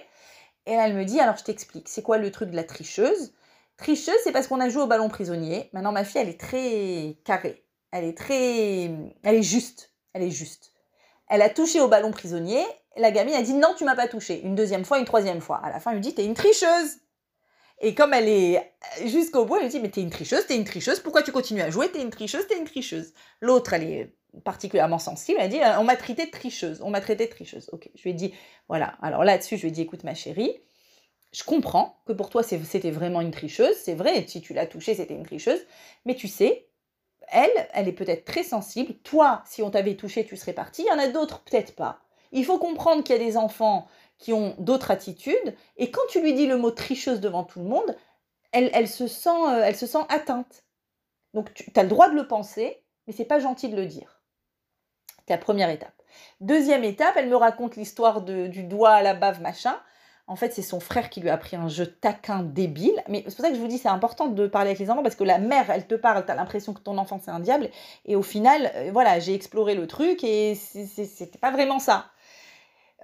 [0.66, 3.34] Et là, elle me dit, alors je t'explique, c'est quoi le truc de la tricheuse?
[3.78, 5.70] Tricheuse, c'est parce qu'on a joué au ballon prisonnier.
[5.72, 7.66] Maintenant, ma fille, elle est très carrée.
[7.92, 8.84] Elle est très...
[9.24, 9.94] Elle est juste.
[10.14, 10.74] Elle est juste.
[11.30, 12.64] Elle a touché au ballon prisonnier.
[12.98, 14.42] La gamine a dit non, tu m'as pas touché.
[14.42, 15.62] Une deuxième fois, une troisième fois.
[15.64, 16.98] À la fin, elle lui dit t'es une tricheuse.
[17.82, 18.74] Et comme elle est
[19.06, 21.00] jusqu'au bout, elle lui dit mais t'es une tricheuse, t'es une tricheuse.
[21.00, 23.14] Pourquoi tu continues à jouer T'es une tricheuse, t'es une tricheuse?
[23.42, 25.40] L'autre, elle est particulièrement sensible.
[25.42, 26.82] Elle dit on m'a traité de tricheuse.
[26.82, 27.70] On m'a traité de tricheuse.
[27.72, 27.90] Ok.
[27.96, 28.34] Je lui ai dit
[28.68, 28.98] voilà.
[29.02, 30.60] Alors là-dessus, je lui ai dit écoute ma chérie.
[31.32, 34.96] Je comprends que pour toi c'était vraiment une tricheuse, c'est vrai, si tu l'as touchée
[34.96, 35.64] c'était une tricheuse,
[36.06, 36.70] mais tu sais,
[37.28, 38.96] elle, elle est peut-être très sensible.
[39.04, 40.84] Toi, si on t'avait touché, tu serais parti.
[40.84, 42.02] Il y en a d'autres, peut-être pas.
[42.32, 43.88] Il faut comprendre qu'il y a des enfants
[44.20, 45.56] qui ont d'autres attitudes.
[45.78, 47.96] Et quand tu lui dis le mot tricheuse devant tout le monde,
[48.52, 50.64] elle, se, sent, euh, elle se sent atteinte.
[51.34, 54.22] Donc tu as le droit de le penser, mais c'est pas gentil de le dire.
[55.26, 55.94] C'est la première étape.
[56.42, 59.80] Deuxième étape, elle me raconte l'histoire du doigt à la bave, machin.
[60.26, 63.04] En fait, c'est son frère qui lui a appris un jeu taquin débile.
[63.08, 65.02] Mais c'est pour ça que je vous dis, c'est important de parler avec les enfants
[65.02, 67.40] parce que la mère, elle te parle, tu as l'impression que ton enfant c'est un
[67.40, 67.70] diable.
[68.06, 72.12] Et au final, euh, voilà, j'ai exploré le truc et c'était pas vraiment ça.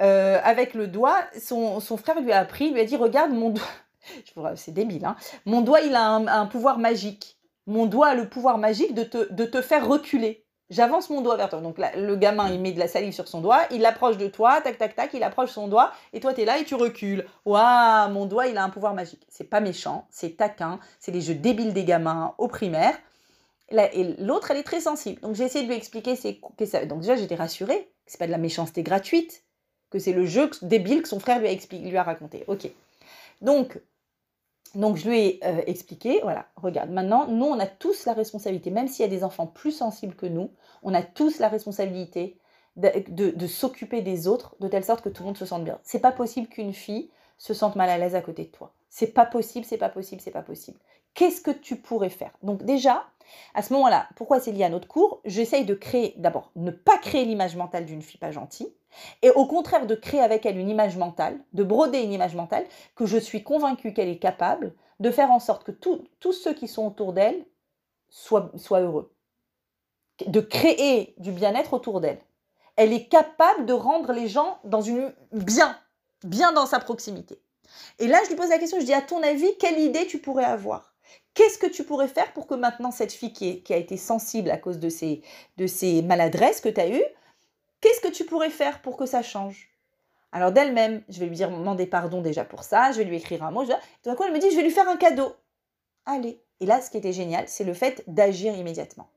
[0.02, 3.64] Euh, avec le doigt, son, frère lui a appris, lui a dit Regarde, mon doigt.
[4.56, 5.16] c'est débile, hein.
[5.46, 7.38] Mon doigt, il a un, pouvoir magique.
[7.68, 9.04] Mon doigt a le pouvoir magique de
[9.46, 10.46] te faire reculer.
[10.72, 11.62] J'avance mon doigt vers toi.
[11.62, 14.62] Donc le gamin, il met de la salive sur son doigt, il l'approche de toi,
[14.62, 17.26] tac, tac, tac, il approche son doigt, et toi, tu es là et tu recules.
[17.46, 19.26] Waouh, mon doigt, il a un pouvoir magique.
[19.30, 22.96] C'est pas méchant, c'est taquin, c'est les jeux débiles des gamins au primaire.
[23.70, 25.22] Et l'autre, elle est très sensible.
[25.22, 26.16] Donc j'ai essayé de lui expliquer.
[26.86, 29.44] Donc déjà, j'étais rassurée c'est pas de la méchanceté gratuite,
[29.96, 32.44] que c'est le jeu débile que son frère lui a, raconté.
[32.48, 32.70] Ok.
[33.40, 33.80] Donc,
[34.74, 38.72] donc je lui ai euh, expliqué, voilà, regarde, maintenant, nous, on a tous la responsabilité,
[38.72, 40.52] même s'il y a des enfants plus sensibles que nous,
[40.84, 42.38] on a tous la responsabilité
[42.76, 45.80] de, s'occuper des autres de telle sorte que tout le monde se sente bien.
[45.82, 48.74] C'est pas possible qu'une fille se sente mal à l'aise à côté de toi.
[48.90, 50.78] C'est pas possible, c'est pas possible, c'est pas possible.
[51.14, 52.32] Qu'est-ce que tu pourrais faire?
[52.44, 53.06] Donc déjà,
[53.54, 55.22] à ce moment-là, pourquoi c'est lié à notre cours?
[55.24, 58.74] J'essaye de créer, d'abord, ne pas créer l'image mentale d'une fille pas gentille,
[59.22, 62.66] et au contraire de créer avec elle une image mentale, de broder une image mentale,
[62.96, 66.68] que je suis convaincue qu'elle est capable de faire en sorte que tous ceux qui
[66.68, 67.46] sont autour d'elle
[68.10, 69.14] soient, soient heureux,
[70.26, 72.20] de créer du bien-être autour d'elle.
[72.78, 75.78] Elle est capable de rendre les gens dans une bien,
[76.24, 77.42] bien dans sa proximité.
[78.00, 80.20] Et là, je lui pose la question, je dis, à ton avis, quelle idée tu
[80.20, 80.94] pourrais avoir?
[81.34, 84.50] Qu'est-ce que tu pourrais faire pour que maintenant cette fille qui, qui a été sensible
[84.50, 85.22] à cause de ces,
[85.58, 87.04] de ces maladresses que tu as eues,
[87.86, 89.70] Qu'est-ce que tu pourrais faire pour que ça change?
[90.32, 93.44] Alors d'elle-même, je vais lui dire demander pardon déjà pour ça, je vais lui écrire
[93.44, 93.64] un mot.
[93.64, 93.74] Je...
[93.74, 95.36] Tout d'un coup, elle me dit, je vais lui faire un cadeau.
[96.08, 96.42] Allez.
[96.60, 99.08] Et là, ce qui était génial, c'est le fait d'agir immédiatement.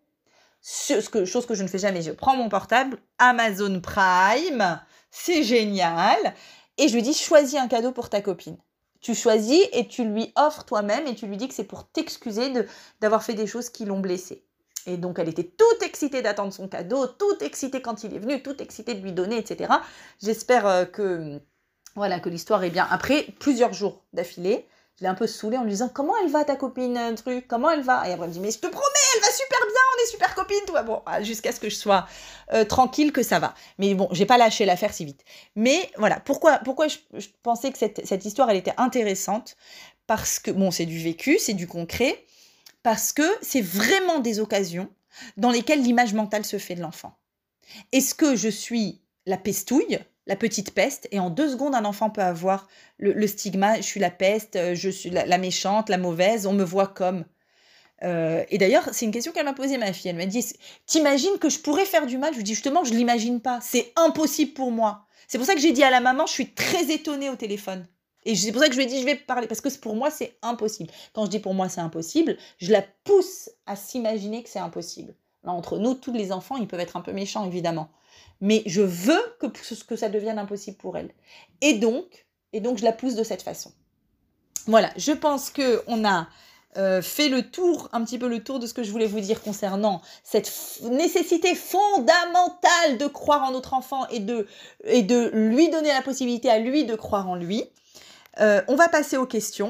[0.61, 5.45] Ce que, chose que je ne fais jamais, je prends mon portable, Amazon Prime, c'est
[5.45, 6.35] génial.
[6.77, 8.59] Et je lui dis, choisis un cadeau pour ta copine.
[9.01, 12.53] Tu choisis et tu lui offres toi-même et tu lui dis que c'est pour t'excuser
[13.01, 14.45] d'avoir fait des choses qui l'ont blessée.
[14.89, 18.43] Et donc elle était toute excitée d'attendre son cadeau, toute excitée quand il est venu,
[18.43, 19.71] toute excitée de lui donner, etc.
[20.23, 21.41] J'espère euh, que
[21.95, 22.89] voilà que l'histoire est bien.
[22.91, 24.67] Après plusieurs jours d'affilée,
[24.97, 27.71] Je l'ai un peu saoulée en lui disant comment elle va ta copine truc comment
[27.71, 28.09] elle va?
[28.09, 30.11] Et après elle me dit mais je te promets elle va super bien on est
[30.11, 30.83] super copines toi.
[30.83, 32.07] Bon ah, jusqu'à ce que je sois
[32.55, 33.55] euh, tranquille que ça va.
[33.79, 35.23] Mais bon j'ai pas lâché l'affaire si vite.
[35.55, 36.97] Mais voilà pourquoi pourquoi je,
[37.43, 39.59] pensais que cette, cette histoire elle était intéressante?
[40.07, 42.25] Parce que bon c'est du vécu c'est du concret
[42.83, 44.89] parce que c'est vraiment des occasions
[45.37, 47.19] dans lesquelles l'image mentale se fait de l'enfant
[47.93, 49.99] est-ce que je suis la pestouille
[50.29, 52.69] la petite peste, et en deux secondes, un enfant peut avoir
[52.99, 56.63] le, stigma, je suis la peste, euh, je suis la, méchante, la mauvaise, on me
[56.63, 57.25] voit comme.
[58.05, 60.11] Euh, et d'ailleurs, c'est une question qu'elle m'a posée, ma fille.
[60.11, 60.45] Elle m'a dit,
[60.87, 62.33] t'imagines que je pourrais faire du mal?
[62.33, 63.59] Je lui dis justement, je l'imagine pas.
[63.63, 65.07] C'est impossible pour moi.
[65.27, 67.87] C'est pour ça que j'ai dit à la maman, je suis très étonnée au téléphone.
[68.25, 69.95] Et c'est pour ça que je lui ai dit, je vais parler, parce que pour
[69.95, 70.91] moi, c'est impossible.
[71.13, 75.15] Quand je dis pour moi, c'est impossible, je la pousse à s'imaginer que c'est impossible.
[75.45, 77.89] Là, entre nous, tous les enfants, ils peuvent être un peu méchants, évidemment
[78.41, 81.11] mais je veux que, que ça devienne impossible pour elle.
[81.61, 83.73] Et donc, et donc je la pousse de cette façon.
[84.67, 86.29] Voilà, je pense que on a
[86.77, 89.21] euh, fait le tour, un petit peu le tour de ce que je voulais vous
[89.21, 94.47] dire concernant cette nécessité fondamentale de croire en notre enfant et de,
[94.85, 97.65] et de lui donner la possibilité à lui de croire en lui.
[98.41, 99.67] Euh, on va passer aux questions.